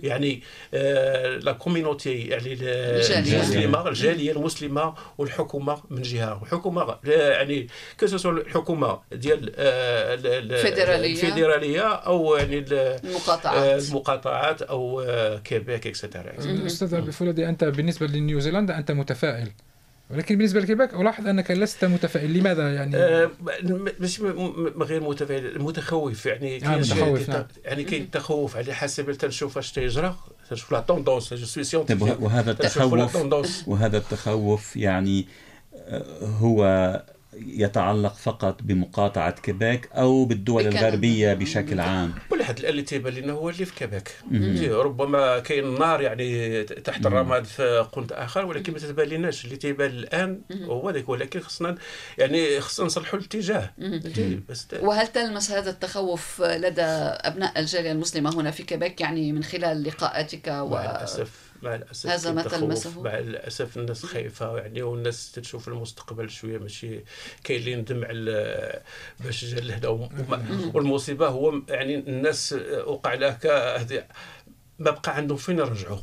يعني 0.03 0.43
آه 0.75 1.37
la 1.37 1.53
communauté 1.53 2.21
يعني 2.23 2.53
المسلمة 2.61 3.89
الجالية 3.89 4.33
المسلمة 4.33 4.95
والحكومة 5.19 5.83
من 5.91 6.03
جهة. 6.03 6.43
الحكومة 6.43 6.99
يعني 7.05 7.69
كو 8.01 8.31
الحكومة 8.31 9.01
ديال 9.13 9.53
آه 9.57 10.15
الفيدرالية. 10.15 11.13
الفيدرالية 11.13 11.83
أو 11.95 12.37
يعني 12.37 12.65
المقاطعات. 12.69 13.57
آه 13.57 13.89
المقاطعات 13.89 14.63
أو 14.63 15.05
كيبيك 15.45 15.87
et 15.87 15.98
cetera 15.98 16.33
أستاذ 16.67 17.01
بفولدي 17.01 17.49
أنت 17.49 17.65
بالنسبة 17.65 18.07
لنيوزيلندا 18.07 18.79
أنت 18.79 18.91
متفائل. 18.91 19.49
ولكن 20.11 20.37
بالنسبة 20.37 20.61
لكيباك 20.61 20.95
ألاحظ 20.95 21.29
أنك 21.29 21.51
لست 21.51 21.85
متفائل. 21.85 22.39
لماذا 22.39 22.75
يعني؟ 22.75 22.97
آه 22.97 23.31
مش 24.01 24.21
غير 24.81 25.03
متفائل 25.03 25.63
متخوف. 25.63 26.27
يعني 26.27 26.67
آه 26.67 26.77
متخوف 26.77 27.29
نعم. 27.29 27.47
يعني 27.65 27.85
كاين 27.85 28.11
تخوف 28.11 28.57
على 28.57 28.75
حسب 28.75 29.13
تنشوف 29.13 29.59
اش 29.59 29.73
تيجرى 29.73 30.17
تنشوف 30.51 30.73
la 30.73 30.81
tendance, 30.81 31.35
je 31.35 31.47
suis 31.47 31.65
scientifique. 31.65 32.21
وهذا 32.21 32.51
التخوف 32.51 33.69
وهذا 33.69 33.97
التخوف 33.97 34.77
يعني 34.77 35.27
هو 36.23 36.65
يتعلق 37.47 38.15
فقط 38.15 38.63
بمقاطعة 38.63 39.31
كيبيك 39.31 39.89
أو 39.93 40.25
بالدول 40.25 40.67
الغربية 40.67 41.35
بشكل 41.35 41.81
عام. 41.81 42.15
ولحد 42.31 42.59
الآن 42.59 42.71
اللي 42.71 42.83
تيبان 42.83 43.15
لنا 43.15 43.33
هو 43.33 43.51
اللي 43.51 43.65
في 43.65 43.75
كيبيك. 43.75 44.13
ربما 44.71 45.39
كاين 45.39 45.79
نار 45.79 46.01
يعني 46.01 46.63
تحت 46.65 47.07
الرماد 47.07 47.45
في 47.45 47.87
قنت 47.93 48.13
آخر 48.13 48.47
ولكن 48.47 48.73
ما 48.73 48.79
تتبان 48.79 49.09
لناش 49.09 49.45
اللي 49.45 49.57
تيبان 49.57 49.91
الآن 49.91 50.41
هو 50.63 50.91
ذاك 50.91 51.09
ولكن 51.09 51.41
خصنا 51.41 51.77
يعني 52.19 52.61
خصنا 52.61 52.87
نصلحوا 52.87 53.19
الاتجاه. 53.19 53.71
وهل 54.81 55.07
تلمس 55.07 55.51
هذا 55.51 55.71
التخوف 55.71 56.43
لدى 56.43 56.83
أبناء 56.83 57.61
الجالية 57.61 57.93
المسلمة 57.93 58.35
هنا 58.35 58.51
في 58.51 58.63
كيبيك 58.63 59.01
يعني 59.01 59.33
من 59.33 59.45
خلال 59.45 59.85
لقاءاتك 59.85 60.49
و... 60.49 60.69
مع 60.69 60.85
الأسف. 60.85 61.46
مع 61.63 61.75
الأسف 61.75 62.11
هذا 62.11 62.33
ما 62.33 62.43
تلمسه 62.43 63.03
مع 63.03 63.19
الأسف 63.19 63.77
الناس 63.77 64.07
خايفة 64.07 64.59
يعني 64.59 64.83
والناس 64.83 65.33
تشوف 65.33 65.69
المستقبل 65.69 66.31
شوية 66.31 66.59
ماشي 66.59 67.05
كاين 67.45 67.61
اللي 67.61 67.77
ندم 67.77 68.05
على 68.05 68.83
باش 69.21 69.45
جا 69.45 69.61
لهنا 69.61 69.89
والمصيبة 70.75 71.29
هو 71.29 71.61
يعني 71.69 71.95
الناس 71.99 72.53
وقع 72.87 73.15
لها 73.15 73.39
ما 74.79 74.91
بقى 74.91 75.17
عندهم 75.17 75.39
فين 75.39 75.59
يرجعوا. 75.59 75.99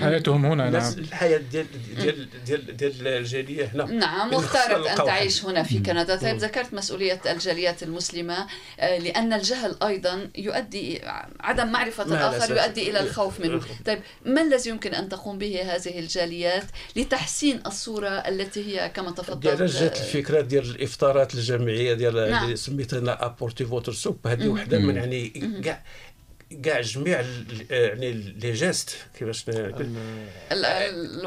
حياتهم 0.00 0.46
هنا 0.46 0.70
نعم. 0.70 0.92
الحياة 0.98 1.38
ديال 1.38 1.66
ديال 1.96 2.28
ديال 2.44 2.76
ديال 2.76 3.06
الجالية 3.06 3.70
هنا. 3.74 3.84
نعم 3.84 4.32
واختارت 4.34 4.86
أن 4.86 4.96
تعيش 4.96 5.44
هنا 5.44 5.62
في 5.62 5.78
كندا. 5.78 6.16
طيب 6.16 6.36
ذكرت 6.36 6.74
مسؤولية 6.74 7.20
الجاليات 7.26 7.82
المسلمة 7.82 8.46
لأن 8.78 9.32
الجهل 9.32 9.76
أيضا 9.82 10.30
يؤدي 10.36 11.00
عدم 11.40 11.72
معرفة 11.72 12.02
الآخر 12.02 12.56
يؤدي 12.56 12.90
إلى 12.90 13.00
الخوف 13.00 13.40
منه. 13.40 13.60
طيب 13.86 13.98
ما 14.24 14.42
الذي 14.42 14.70
يمكن 14.70 14.94
أن 14.94 15.08
تقوم 15.08 15.38
به 15.38 15.62
هذه 15.62 15.98
الجاليات 15.98 16.64
لتحسين 16.96 17.60
الصورة 17.66 18.08
التي 18.08 18.64
هي 18.64 18.88
كما 18.88 19.10
تفضلت؟ 19.10 19.62
جات 19.62 20.00
الفكرة 20.00 20.40
ديال 20.40 20.64
الإفطارات 20.64 21.34
الجمعيه 21.34 21.94
ديال 21.94 22.30
نعم. 22.30 22.44
اللي 22.44 22.56
سميتها 22.56 23.26
ابورتي 23.26 23.64
فوتر 23.64 23.92
سوب. 23.92 24.26
هذه 24.26 24.48
وحدة 24.48 24.78
من 24.78 24.96
يعني 24.96 25.28
كاع 25.64 25.82
كاع 26.62 26.80
جميع 26.80 27.24
يعني 27.70 28.12
لي 28.12 28.52
جيست 28.52 28.96
كيفاش 29.18 29.44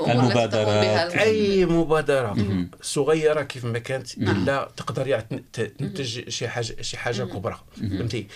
المبادرات. 0.07 1.13
أي 1.15 1.65
مبادرة 1.65 2.37
صغيرة 2.81 3.41
كيف 3.41 3.65
ما 3.65 3.79
كانت 3.79 4.17
إلا 4.17 4.71
تقدر 4.77 5.07
يعني 5.07 5.43
تنتج 5.53 6.29
شي 6.29 6.47
حاجة 6.47 6.81
شي 6.81 6.97
حاجة 6.97 7.23
كبرى. 7.23 7.59
فهمتي؟ 7.75 8.27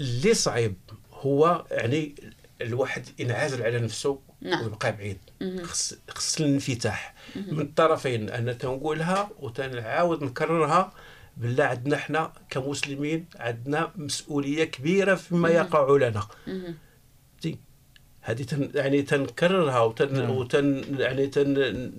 اللي 0.00 0.34
صعيب 0.34 0.74
هو 1.12 1.64
يعني 1.70 2.14
الواحد 2.62 3.06
ينعزل 3.18 3.62
على 3.62 3.78
نفسه 3.78 4.20
نعم. 4.40 4.62
ويبقى 4.62 4.96
بعيد. 4.96 5.18
خص 5.62 5.94
خص 6.08 6.40
الانفتاح. 6.40 7.14
من 7.36 7.60
الطرفين 7.60 8.30
أنا 8.30 8.52
تنقولها 8.52 9.30
وتنعاود 9.40 10.24
نكررها 10.24 10.92
بالله 11.38 11.64
عندنا 11.64 11.96
إحنا 11.96 12.32
كمسلمين 12.50 13.26
عندنا 13.36 13.92
مسؤولية 13.96 14.64
كبيرة 14.64 15.14
فيما 15.14 15.48
يقع 15.48 15.96
لنا. 15.96 16.22
هذه 18.20 18.42
تن 18.42 18.70
يعني 18.74 19.02
تنكررها 19.02 19.80
وتن, 19.80 20.30
وتن 20.30 20.84
يعني 20.98 21.26
تن 21.26 21.92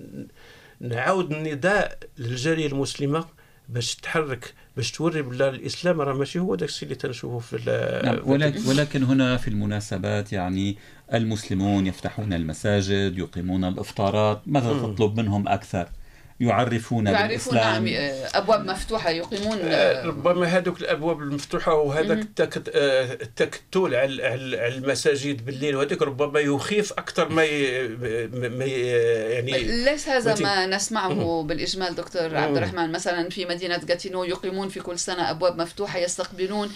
نعاود 0.80 1.32
النداء 1.32 1.98
للجالية 2.18 2.66
المسلمة 2.66 3.24
باش 3.68 3.94
تحرك 3.94 4.54
باش 4.76 4.92
توري 4.92 5.22
بالله 5.22 5.48
الإسلام 5.48 6.00
راه 6.00 6.14
ماشي 6.14 6.38
هو 6.38 6.54
داك 6.54 6.68
الشيء 6.68 6.84
اللي 6.88 6.94
تنشوفه 6.94 7.38
في 7.38 8.00
نعم. 8.04 8.18
ولكن, 8.24 8.68
ولكن 8.68 9.02
هنا 9.02 9.36
في 9.36 9.48
المناسبات 9.48 10.32
يعني 10.32 10.76
المسلمون 11.14 11.86
يفتحون 11.86 12.32
المساجد 12.32 13.18
يقيمون 13.18 13.64
الإفطارات 13.64 14.42
ماذا 14.46 14.72
تطلب 14.72 15.20
منهم 15.20 15.48
أكثر؟ 15.48 15.88
يعرفون, 16.40 17.06
يعرفون 17.06 17.28
بالإسلام. 17.28 17.88
نعم 17.88 18.12
أبواب 18.34 18.64
مفتوحة 18.70 19.10
يقيمون 19.10 19.58
ربما 20.04 20.46
هذوك 20.46 20.80
الأبواب 20.80 21.18
المفتوحة 21.18 21.74
وهذاك 21.74 22.26
التكتل 23.22 23.94
على 23.94 24.34
المساجد 24.68 25.44
بالليل 25.44 25.76
وهذاك 25.76 26.02
ربما 26.02 26.40
يخيف 26.40 26.92
أكثر 26.92 27.28
ما 27.28 27.44
ما 28.48 28.64
يعني 28.64 29.62
ليس 29.84 30.08
هذا 30.08 30.34
ما 30.42 30.66
نسمعه 30.66 31.42
بالإجمال 31.42 31.94
دكتور 31.94 32.36
عبد 32.36 32.56
الرحمن. 32.56 32.92
مثلا 32.92 33.28
في 33.28 33.44
مدينة 33.44 33.80
غاتينو 33.90 34.24
يقيمون 34.24 34.68
في 34.68 34.80
كل 34.80 34.98
سنة 34.98 35.30
أبواب 35.30 35.60
مفتوحة 35.60 35.98
يستقبلون 35.98 36.72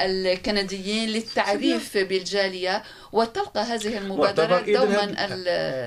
الكنديين 0.00 1.08
للتعريف 1.08 1.98
بالجالية. 1.98 2.82
وتلقى 3.12 3.60
هذه 3.60 3.98
المبادرات 3.98 4.70
دوما 4.70 5.04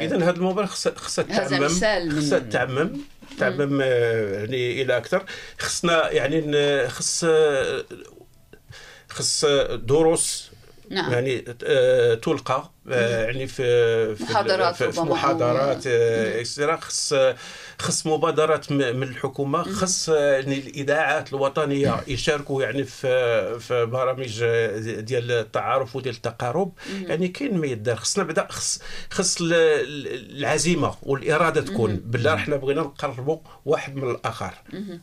إذا 0.02 0.18
هذه 0.18 0.36
المبادرة 0.36 0.66
خصها 0.66 1.24
تعمم 1.24 1.70
خصها 2.20 2.40
تعمم 2.40 2.98
تعمم 3.40 3.82
يعني 3.82 4.82
إلى 4.82 4.98
أكثر 4.98 5.26
خصنا 5.58 6.12
يعني 6.12 6.88
خص 6.88 7.26
خص 9.10 9.46
دروس 9.74 10.52
نعم. 10.90 11.14
يعني 11.14 11.40
تلقى 12.16 12.75
يعني 12.88 13.48
في 13.48 14.16
في 14.16 14.24
محاضرات 14.24 14.76
في, 14.76 14.92
في 14.92 15.02
محاضرات 15.02 15.88
اكسترا 15.88 16.76
خص 16.76 17.14
خص 17.80 18.08
مبادرات 18.08 18.72
من 18.72 19.04
الحكومة 19.04 19.64
خص 19.64 20.10
يعني 20.10 20.60
الإذاعات 20.60 21.34
الوطنية 21.34 22.04
يشاركوا 22.08 22.64
يعني 22.64 22.84
في 22.84 23.60
في 23.60 23.86
برامج 23.86 24.44
ديال 25.00 25.32
التعارف 25.32 25.96
وديال 25.96 26.16
التقارب. 26.16 26.72
يعني 27.08 27.28
كاين 27.28 27.58
ما 27.58 27.68
يدار. 27.68 27.96
خصنا 27.96 28.24
بدا 28.24 28.48
خص 28.50 28.82
خص 29.10 29.38
العزيمة 29.42 30.96
والإرادة 31.04 31.62
تكون. 31.62 31.96
بالله 31.96 32.34
إحنا 32.34 32.56
بغينا 32.56 32.82
نقربوا 32.82 33.38
واحد 33.66 33.96
من 33.96 34.12
الآخر. 34.12 34.54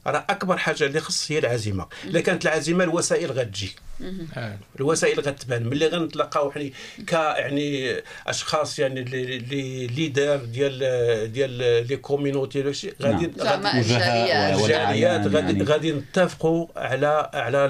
راه 0.07 0.25
أكبر 0.31 0.57
حاجة 0.57 0.85
اللي 0.85 1.01
خص 1.01 1.33
هي 1.33 1.39
العزيمة. 1.39 1.87
إلا 2.05 2.21
كانت 2.21 2.45
العزيمة 2.45 2.85
الوسائل 2.85 3.33
غتجي. 3.33 3.75
الوسائل 4.77 5.21
غتبان. 5.21 5.67
ملي 5.69 5.87
غنتلاقاو 5.87 6.51
يعني 6.51 6.73
ك 7.07 7.13
يعني 7.13 7.72
أشخاص 8.27 8.79
يعني 8.79 9.01
les 9.01 9.87
leaders 9.87 10.37
ديال 10.37 10.79
ديال 11.33 11.87
les 11.87 11.97
communautés 11.97 12.63
داكشي 12.63 12.93
غادي 13.03 13.31
الجاليات 14.55 15.27
غادي 15.27 15.63
غادي 15.63 15.93
نتفقوا 15.93 16.67
على 16.77 17.31
على 17.35 17.67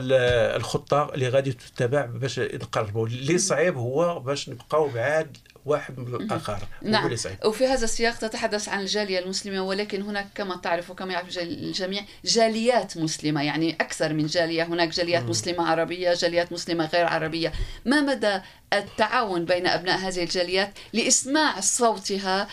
الخطة 0.57 1.11
اللي 1.15 1.29
غادي 1.29 1.53
تتبع 1.53 2.05
باش 2.07 2.38
نقربوا 2.38 3.07
اللي 3.07 3.38
صعيب 3.38 3.77
هو 3.77 4.21
باش 4.21 4.49
نبقاو 4.49 4.88
بعاد 4.88 5.37
واحد 5.66 5.98
من 5.98 6.14
الآخر 6.14 6.59
نعم. 6.83 7.16
وفي 7.44 7.66
هذا 7.66 7.85
السياق 7.85 8.16
تتحدث 8.16 8.68
عن 8.68 8.81
الجالية 8.81 9.18
المسلمة 9.18 9.62
ولكن 9.62 10.03
هناك 10.03 10.29
كما 10.35 10.57
تعرف 10.57 10.90
وكما 10.90 11.12
يعرف 11.12 11.38
الجميع 11.38 12.03
جاليات 12.25 12.96
مسلمة 12.96 13.42
يعني 13.42 13.75
أكثر 13.75 14.12
من 14.12 14.27
جالية. 14.27 14.62
هناك 14.62 14.88
جاليات 14.88 15.22
مسلمة 15.22 15.70
عربية 15.70 16.14
جاليات 16.14 16.53
مسلمة 16.53 16.87
غير 16.87 17.07
عربية. 17.07 17.53
ما 17.85 18.01
مدى 18.01 18.40
التعاون 18.72 19.44
بين 19.44 19.66
أبناء 19.66 19.98
هذه 19.98 20.22
الجاليات 20.22 20.72
لإسماع 20.92 21.61
صوتها 21.61 22.48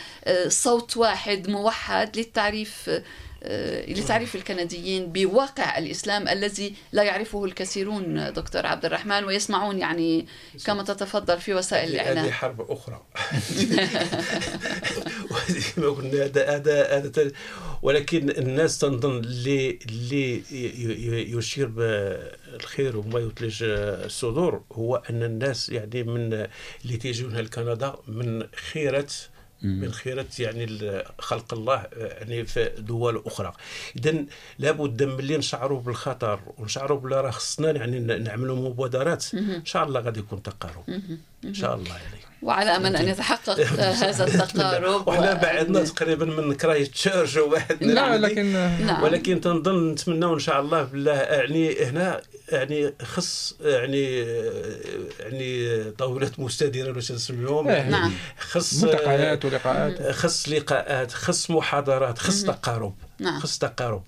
صوت 0.47 0.97
واحد 0.97 1.49
موحد 1.49 2.17
للتعريف 2.17 2.89
لتعريف 3.87 4.35
الكنديين 4.35 5.11
بواقع 5.11 5.77
الإسلام 5.77 6.27
الذي 6.27 6.73
لا 6.91 7.03
يعرفه 7.03 7.45
الكثيرون 7.45 8.33
دكتور 8.33 8.65
عبد 8.65 8.85
الرحمن 8.85 9.23
ويسمعون 9.23 9.79
يعني 9.79 10.27
كما 10.65 10.83
تتفضل 10.83 11.39
في 11.41 11.53
وسائل 11.53 11.89
الإعلام. 11.89 12.25
هذه 12.25 12.31
حرب 12.31 12.71
أخرى. 12.71 13.01
هذا 16.07 16.97
هذا 16.97 17.31
ولكن 17.81 18.29
الناس 18.29 18.77
تنظن 18.77 19.17
اللي 19.17 19.79
اللي 19.89 20.43
يشير 21.37 21.67
بالخير 21.67 22.97
وما 22.97 23.19
يثلج 23.19 23.63
الصدور 23.63 24.63
هو 24.71 24.95
أن 24.95 25.23
الناس 25.23 25.69
يعني 25.69 26.03
من 26.03 26.47
اللي 26.85 26.97
تيجون 26.97 27.35
لكندا 27.35 27.95
من 28.07 28.43
خيرة 28.71 29.07
من 29.61 29.91
خيرة 29.91 30.25
يعني 30.39 30.79
خلق 31.19 31.53
الله 31.53 31.87
يعني 31.93 32.45
في 32.45 32.71
دول 32.77 33.23
أخرى. 33.25 33.53
اذا 33.95 34.25
لابد 34.59 35.03
من 35.03 35.19
اللي 35.19 35.37
نشعروا 35.37 35.81
بالخطر 35.81 36.39
ونشعروا 36.57 36.99
بلا 36.99 37.21
راه 37.21 37.31
خصنا 37.31 37.71
يعني 37.71 37.99
نعملوا 37.99 38.69
مبادرات 38.69 39.33
إن 39.33 39.65
شاء 39.65 39.83
الله 39.83 39.99
غادي 39.99 40.19
يكون 40.19 40.43
تقارب. 40.43 41.01
إن 41.45 41.53
شاء 41.53 41.75
الله 41.75 41.95
يعني 41.95 42.29
وعلى 42.41 42.75
أمل 42.75 42.95
أن 42.95 43.07
يتحقق 43.07 43.59
هذا 44.03 44.23
التقارب 44.23 45.07
وحنا 45.07 45.33
بعدنا 45.33 45.83
تقريبا 45.83 46.25
من 46.25 46.53
كراي 46.53 46.85
تشارج 46.85 47.37
واحد 47.37 47.83
لا 47.83 48.17
لكن 48.17 48.53
نعم. 48.85 49.03
ولكن 49.03 49.41
تنظن 49.41 49.91
نتمنى 49.91 50.25
إن 50.25 50.39
شاء 50.39 50.61
الله 50.61 50.83
بالله 50.83 51.13
يعني 51.13 51.85
هنا 51.85 52.21
يعني 52.51 52.93
خص 53.03 53.55
يعني 53.61 54.19
يعني 55.19 55.83
طاولات 55.91 56.39
مستديرة 56.39 56.91
باش 56.91 57.11
نسميهم 57.11 57.69
يعني 57.69 57.91
نعم. 57.91 58.13
خص 58.39 58.83
ملتقيات 58.83 59.45
ولقاءات. 59.45 60.11
خص 60.11 60.49
لقاءات 60.49 61.11
خص 61.11 61.51
محاضرات 61.51 62.17
خص 62.19 62.43
تقارب. 62.43 62.93
نعم. 63.19 63.39
خص 63.39 63.57
تقارب. 63.57 64.03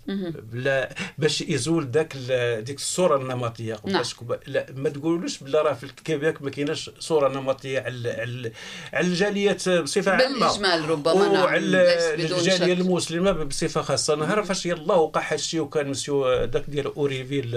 بلا 0.53 0.95
باش 1.17 1.41
يزول 1.41 1.91
ذاك 1.91 2.17
ديك 2.65 2.77
الصورة 2.77 3.17
النمطية. 3.17 3.79
نعم. 3.85 4.03
لا 4.47 4.65
ما 4.75 4.89
تقولوش 4.89 5.37
بلا 5.43 5.61
راه 5.61 5.73
في 5.73 5.83
الكيبيك 5.83 6.41
ما 6.41 6.49
كايناش 6.49 6.89
صورة 6.99 7.29
نمطية 7.29 7.79
على 7.79 8.11
على, 8.11 8.51
على 8.93 9.07
الجاليات 9.07 9.69
بصفة 9.69 10.11
عامة. 10.11 10.39
بالإجمال 10.39 10.89
ربما 10.89 11.27
نعم. 11.27 11.43
وعلى 11.43 12.13
الجالية 12.13 12.73
المسلمة 12.73 13.31
بصفة 13.31 13.81
خاصة. 13.81 14.15
نهار 14.15 14.43
فاش 14.43 14.65
يلاه 14.65 14.99
وقع 14.99 15.21
هادشي 15.31 15.59
وكان 15.59 15.87
مسيو 15.89 16.45
داك 16.45 16.63
ديال 16.67 16.95
Hérouxville 16.95 17.51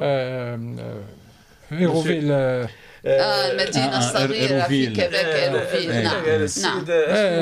Euh, 0.00 0.56
euh, 0.78 1.00
Hérouxville. 1.78 2.28
Euh, 2.30 2.66
آه 3.06 3.50
المدينة 3.50 3.98
الصغيرة 3.98 4.62
في 4.62 4.86
كيبيك 4.86 5.14
Hérouxville. 5.14 6.02
نعم. 6.02 6.24
نعم. 6.62 6.84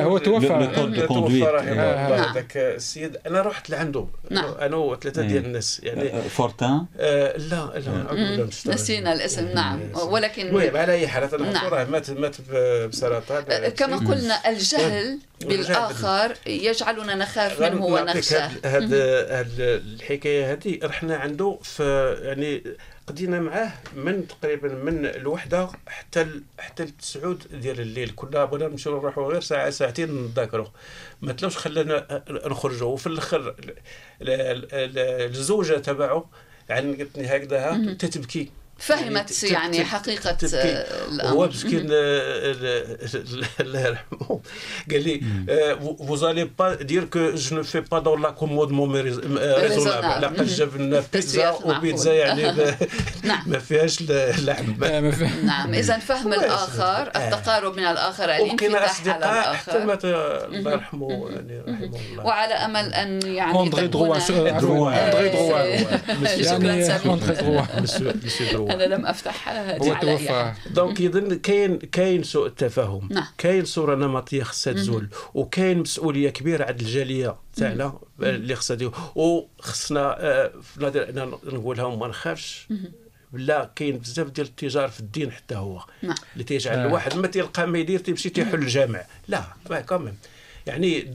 هو 0.07 0.19
توفى. 0.19 1.05
توفى 1.09 1.43
رحمه 1.43 2.07
الله. 2.07 2.35
ذاك 2.35 2.57
السيد 2.57 3.17
أنا 3.27 3.43
رحت 3.43 3.71
لعنده 3.71 4.07
أنا 4.33 4.77
وثلاثة 4.77 5.23
ديال 5.23 5.45
الناس 5.45 5.81
يعني 5.83 6.23
فورتان؟ 6.23 6.87
لا 6.99 7.73
لا 7.77 8.49
نسينا 8.67 9.13
الاسم. 9.13 9.49
نعم. 9.55 9.81
ولكن 9.95 10.47
المهم 10.47 10.77
على 10.77 10.93
أي 10.93 11.09
حال 11.09 11.29
راه 11.73 11.85
مات 11.85 12.11
مات 12.11 12.37
بسرطان. 12.89 13.69
كما 13.69 13.97
قلنا 13.97 14.49
الجهل 14.49 15.19
بالآخر 15.41 16.35
يجعلنا 16.47 17.15
نخاف 17.15 17.61
منه 17.61 17.85
ونخشاه. 17.85 18.51
هذا 18.65 19.41
الحكاية 19.61 20.53
هذه 20.53 20.79
رحنا 20.83 21.17
عنده 21.17 21.59
في 21.63 22.17
يعني 22.23 22.63
قضينا 23.11 23.41
معاه 23.41 23.73
من 23.97 24.29
تقريبا 24.29 24.69
من 24.69 25.07
الوحدة 25.07 25.69
حتى 25.87 26.27
حتى 26.59 26.83
التسعود 26.83 27.61
ديال 27.61 27.81
الليل. 27.81 28.13
كنا 28.17 28.45
بغينا 28.45 28.69
نمشيو 28.69 28.99
نروحوا 28.99 29.33
غير 29.33 29.41
ساعه 29.41 29.71
ساعتين 29.71 30.25
نذاكروا 30.25 30.67
ما 31.23 31.33
تلاوش 31.33 31.57
خلانا 31.57 32.25
نخرجوا 32.31 32.89
وفي 32.89 33.07
الآخر 33.07 33.55
الزوجة 34.23 35.75
تبعه 35.75 36.31
قلت 36.71 37.19
لي 37.19 37.27
هكذا 37.27 37.95
تتبكي. 37.99 38.51
فهمت 38.81 39.43
يعني, 39.43 39.55
يعني 39.55 39.85
حقيقة 39.85 40.37
الأمر. 40.43 41.33
هو 41.33 41.47
مسكين 41.47 41.87
الله 43.61 43.81
يرحمه 43.81 44.41
قال 44.91 45.05
لي 45.05 45.21
allez 46.31 46.49
pas 46.61 46.71
dire 46.93 47.07
que 47.15 47.23
je 47.37 47.55
ne 47.55 47.63
fais 47.63 47.83
pas 47.83 48.01
dans 48.01 48.17
l'accommodement 48.25 48.87
raisonnable. 48.93 50.21
لقد 50.21 50.47
جاب 50.47 50.77
لنا 50.77 51.03
بيتزا 51.13 51.51
وبيتزا 51.51 52.13
يعني 52.13 52.53
ما 53.47 53.59
فيهاش 53.59 54.03
لحم 54.03 54.85
نعم 55.45 55.75
إذا 55.75 55.99
فهم 55.99 56.33
الآخر 56.33 57.11
التقارب 57.17 57.77
من 57.77 57.85
الآخر 57.85 58.25
الانفتاح 58.25 59.09
على 59.09 59.17
الآخر. 59.17 59.57
حتى 59.57 59.79
مات 59.85 60.05
الله 60.05 60.73
يرحمه 60.73 61.31
يعني 61.31 61.61
رحمه 61.69 62.01
الله. 62.11 62.27
وعلى 62.27 62.55
أمل 62.55 62.95
أن 62.95 63.23
يعني 63.23 63.61
اندري 63.61 63.87
دروا 63.87 64.17
اندري 64.17 64.51
دروا 64.51 64.93
يعني 64.93 65.21
أنا 68.75 68.95
لم 68.95 69.07
أفتح 69.07 69.49
هذه 69.49 69.93
على 69.93 70.55
donc 70.71 71.01
يظن 71.01 71.35
كاين 71.35 71.79
كاين 71.79 72.23
سوء 72.23 72.47
التفاهم. 72.47 73.09
نعم. 73.11 73.27
كاين 73.39 73.65
صورة 73.65 73.95
نمطيه 73.95 74.43
خصها 74.43 74.73
تزول 74.73 75.09
وكاين 75.35 75.79
مسؤولية 75.79 76.31
كبيرة 76.31 76.65
عند 76.65 76.81
الجالية 76.81 77.37
تاعنا 77.57 77.99
اللي 78.21 78.55
خصها 78.55 78.91
وخصنا 79.15 80.17
آه، 80.21 80.53
نقولها 81.45 81.85
وما 81.85 82.09
نخافش. 82.09 82.69
لا 83.33 83.71
كاين 83.77 83.99
بزاف 83.99 84.31
ديال 84.31 84.47
التجار 84.47 84.89
في 84.89 85.01
الدين 85.01 85.33
حتى 85.33 85.55
هو 85.55 85.83
نعم. 86.03 86.15
اللي 86.33 86.45
تيجعل 86.45 86.79
آه. 86.79 86.87
الواحد 86.87 87.17
ما 87.17 87.27
تلقى 87.27 87.67
ما 87.67 87.79
يدير 87.79 87.99
تيمشي 87.99 88.31
تيحل 88.31 88.55
الجامع. 88.55 89.03
لا 89.29 89.43
كمان 89.81 90.15
يعني 90.67 91.15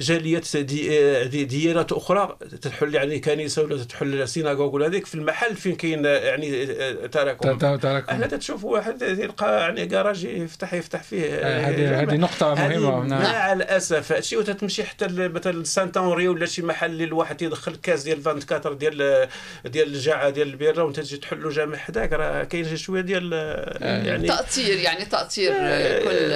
جاليات 0.00 0.56
دي 0.56 1.44
ديانات 1.44 1.92
أخرى 1.92 2.36
تحل 2.62 2.94
يعني 2.94 3.18
كنيسة 3.18 3.62
ولا 3.62 3.84
تحل 3.84 4.28
synagogue 4.28 4.74
ولا 4.74 4.86
هذيك 4.86 5.06
في 5.06 5.14
المحل 5.14 5.56
فين 5.56 5.74
كاين 5.74 6.04
يعني 6.04 6.66
تراكم. 7.08 7.58
تراكم. 7.58 8.14
هنا 8.14 8.26
تشوف 8.26 8.64
واحد 8.64 9.02
يلقى 9.02 9.60
يعني 9.60 9.86
كراج 9.86 10.24
يفتح 10.24 10.74
يفتح 10.74 11.02
فيه 11.02 11.24
آه، 11.34 11.60
هذه 11.60 12.02
هذه 12.02 12.16
نقطة 12.16 12.54
مهمة. 12.54 13.04
نعم. 13.04 13.22
مع 13.22 13.52
الاسف 13.52 14.12
هادشي 14.12 14.36
وتتمشي 14.36 14.84
حتى 14.84 15.06
مثلا 15.08 15.64
Saint-Henri 15.64 16.28
ولا 16.28 16.46
شي 16.46 16.62
محل 16.62 16.90
اللي 16.90 17.04
الواحد 17.04 17.42
يدخل 17.42 17.76
caisse 17.76 18.02
ديال 18.02 18.26
24 18.26 18.78
ديال 18.78 19.28
ديال 19.64 19.88
الجاعة 19.88 20.30
ديال 20.30 20.48
البيرة 20.48 20.84
وانت 20.84 21.00
تجي 21.00 21.16
تحل 21.16 21.42
له 21.42 21.50
جامع 21.50 21.76
حداك. 21.76 22.12
راه 22.12 22.44
كاين 22.44 22.76
شوية 22.76 23.00
ديال 23.00 23.30
آه. 23.34 24.02
يعني 24.04 24.28
تأثير 24.28 24.76
يعني 24.76 25.04
تأثير 25.04 25.52
آه، 25.54 25.98
كل 26.04 26.32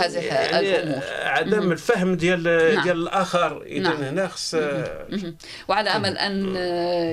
هذه 0.00 0.24
يعني 0.24 0.78
الأمور. 0.78 1.02
عدم 1.22 1.72
الفهم 1.72 2.14
ديال 2.14 2.47
نعم. 2.48 2.84
ديال 2.84 3.02
الآخر 3.02 3.62
إذا 3.62 3.88
نعم. 3.88 4.02
هنا 4.02 4.28
خص 4.28 4.56
وعلى 5.68 5.90
أمل 5.90 6.18
أن 6.18 6.56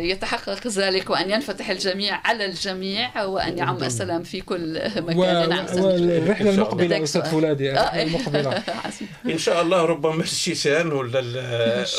يتحقق 0.03 0.67
ذلك 0.67 1.09
وأن 1.09 1.29
ينفتح 1.29 1.69
الجميع 1.69 2.21
على 2.25 2.45
الجميع 2.45 3.23
وأن 3.23 3.57
يعم 3.57 3.83
السلام 3.83 4.23
في 4.23 4.41
كل 4.41 4.81
مكان. 4.97 5.17
و... 5.17 5.49
نعم 5.49 5.65
والرحله 5.79 6.51
المقبلة 6.51 7.03
أستاذ 7.03 7.25
فولادي 7.25 7.71
آه. 7.71 8.03
المقبلة. 8.03 8.63
إن 9.33 9.37
شاء 9.37 9.61
الله 9.61 9.85
ربما 9.85 10.23
الشيشان 10.23 10.91
ولا 10.91 11.23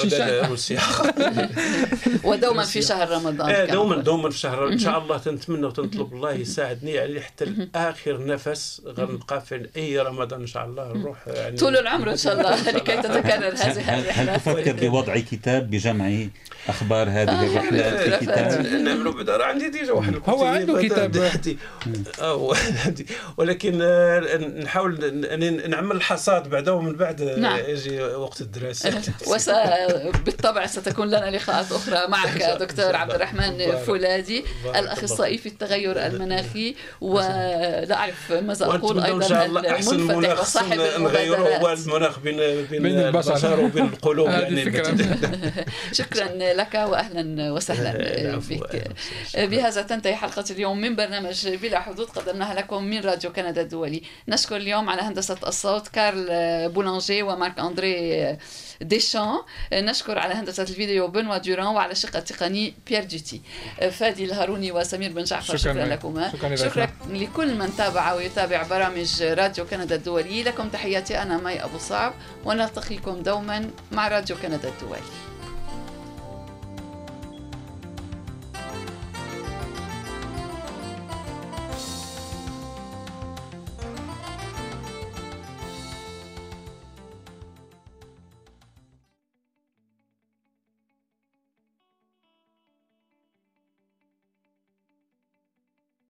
الروسيا 0.04 0.80
ودوما 2.24 2.64
في 2.64 2.82
شهر 2.82 3.10
رمضان 3.10 3.50
آه 3.50 3.64
دوما 3.64 3.96
دوما 3.96 4.30
في 4.30 4.38
شهر 4.38 4.68
إن 4.68 4.78
شاء 4.78 4.98
الله 4.98 5.18
تنتمنى 5.18 5.66
وتنطلب 5.66 6.14
الله 6.14 6.32
يساعدني 6.32 6.90
يعني 6.92 7.20
حتى 7.20 7.68
اخر 7.74 8.26
نفس. 8.26 8.82
غنبقى 8.86 9.40
في 9.40 9.68
أي 9.76 9.98
رمضان 9.98 10.40
إن 10.40 10.46
شاء 10.46 10.64
الله 10.64 10.92
نروح 10.92 11.28
يعني 11.28 11.56
طول 11.56 11.76
العمر 11.76 12.10
إن 12.10 12.16
شاء 12.16 12.32
الله. 12.32 12.70
لكي 12.76 13.00
تتكرر 13.26 13.54
هذه 13.54 14.10
هل 14.10 14.36
تفكر 14.36 14.72
بوضع 14.72 15.18
كتاب 15.18 15.70
بجمع 15.70 16.26
أخبار 16.68 17.08
هذه 17.08 17.30
آه 17.30 17.46
الرحلات 17.46 18.00
في 18.00 18.26
كتاب؟ 18.26 18.66
نعملوا 18.66 19.12
بدار 19.12 19.42
عندي 19.42 19.68
ديجا 19.68 19.92
واحد 19.92 20.14
هو 20.28 20.44
عنده 20.44 20.82
كتاب. 20.82 21.30
ولكن 23.36 23.78
آه، 23.82 24.36
نحاول 24.36 25.14
نعمل 25.68 25.96
الحصاد 25.96 26.48
بعد 26.48 26.68
ومن 26.68 26.92
بعد 26.92 27.22
نعم. 27.22 27.58
يجي 27.58 28.02
وقت 28.02 28.40
الدراسة. 28.40 29.02
وس 29.30 29.50
بالطبع 30.24 30.66
ستكون 30.66 31.08
لنا 31.08 31.30
لقاءات 31.30 31.72
أخرى 31.72 32.08
معك 32.08 32.42
دكتور 32.60 32.96
عبد 32.96 33.14
الرحمن 33.14 33.76
فولادي 33.86 34.44
الأخصائي 34.76 35.38
في 35.38 35.48
التغير 35.48 36.06
المناخي 36.06 36.74
ولا 37.00 37.94
أعرف 37.94 38.32
ماذا 38.32 38.66
أقول 38.66 39.00
أيضا 39.00 39.44
المنفتح 39.44 40.40
وصاحب 40.40 40.80
المبادرات 40.80 41.60
هو 41.60 41.72
المناخ 41.72 42.18
بين 42.18 42.36
بين 42.70 43.10
البشر 43.20 43.60
وبين 43.60 43.84
القلوب 43.84 44.28
يعني. 44.36 44.64
شكرا 45.92 46.28
لك 46.54 46.74
واهلا 46.74 47.52
وسهلا 47.52 48.36
بك 48.50 48.90
بهذا 49.36 49.82
تنتهي 49.82 50.16
حلقة 50.16 50.44
اليوم 50.50 50.80
من 50.80 50.96
برنامج 50.96 51.48
بلا 51.48 51.80
حدود 51.80 52.06
قدمناها 52.06 52.54
لكم 52.54 52.84
من 52.84 53.00
راديو 53.00 53.32
كندا 53.32 53.62
الدولي. 53.62 54.02
نشكر 54.28 54.56
اليوم 54.56 54.88
على 54.90 55.02
هندسة 55.02 55.36
الصوت 55.46 55.88
كارل 55.88 56.26
بولانجي 56.68 57.22
ومارك 57.22 57.58
أندري 57.58 58.36
ديشان. 58.80 59.34
نشكر 59.72 60.18
على 60.18 60.34
هندسة 60.34 60.62
الفيديو 60.62 61.08
بنوا 61.08 61.36
دوران 61.38 61.66
وعلى 61.66 61.92
الشق 61.92 62.16
التقني 62.16 62.74
بيير 62.86 63.04
دوتي 63.04 63.40
فادي 63.90 64.24
الهاروني 64.24 64.72
وسمير 64.72 65.12
بن 65.12 65.24
جعفر 65.24 65.56
شكرا, 65.56 65.72
شكرا 65.72 65.84
لكما. 65.86 66.32
شكرا, 66.32 66.56
شكرا 66.56 66.88
لكل 67.10 67.54
من 67.54 67.76
تابع 67.76 68.12
ويتابع 68.12 68.62
برامج 68.62 69.22
راديو 69.22 69.66
كندا 69.66 69.94
الدولي. 69.94 70.42
لكم 70.42 70.68
تحياتي 70.68 71.22
أنا 71.22 71.36
مي 71.38 71.64
أبو 71.64 71.78
صعب 71.78 72.12
ونلتقيكم 72.44 73.05
Shkum 73.06 73.22
domen, 73.22 73.68
marra 73.94 74.18
gjuken 74.26 74.56
e 74.56 74.58
të 74.58 74.70
tuaj. 74.80 75.02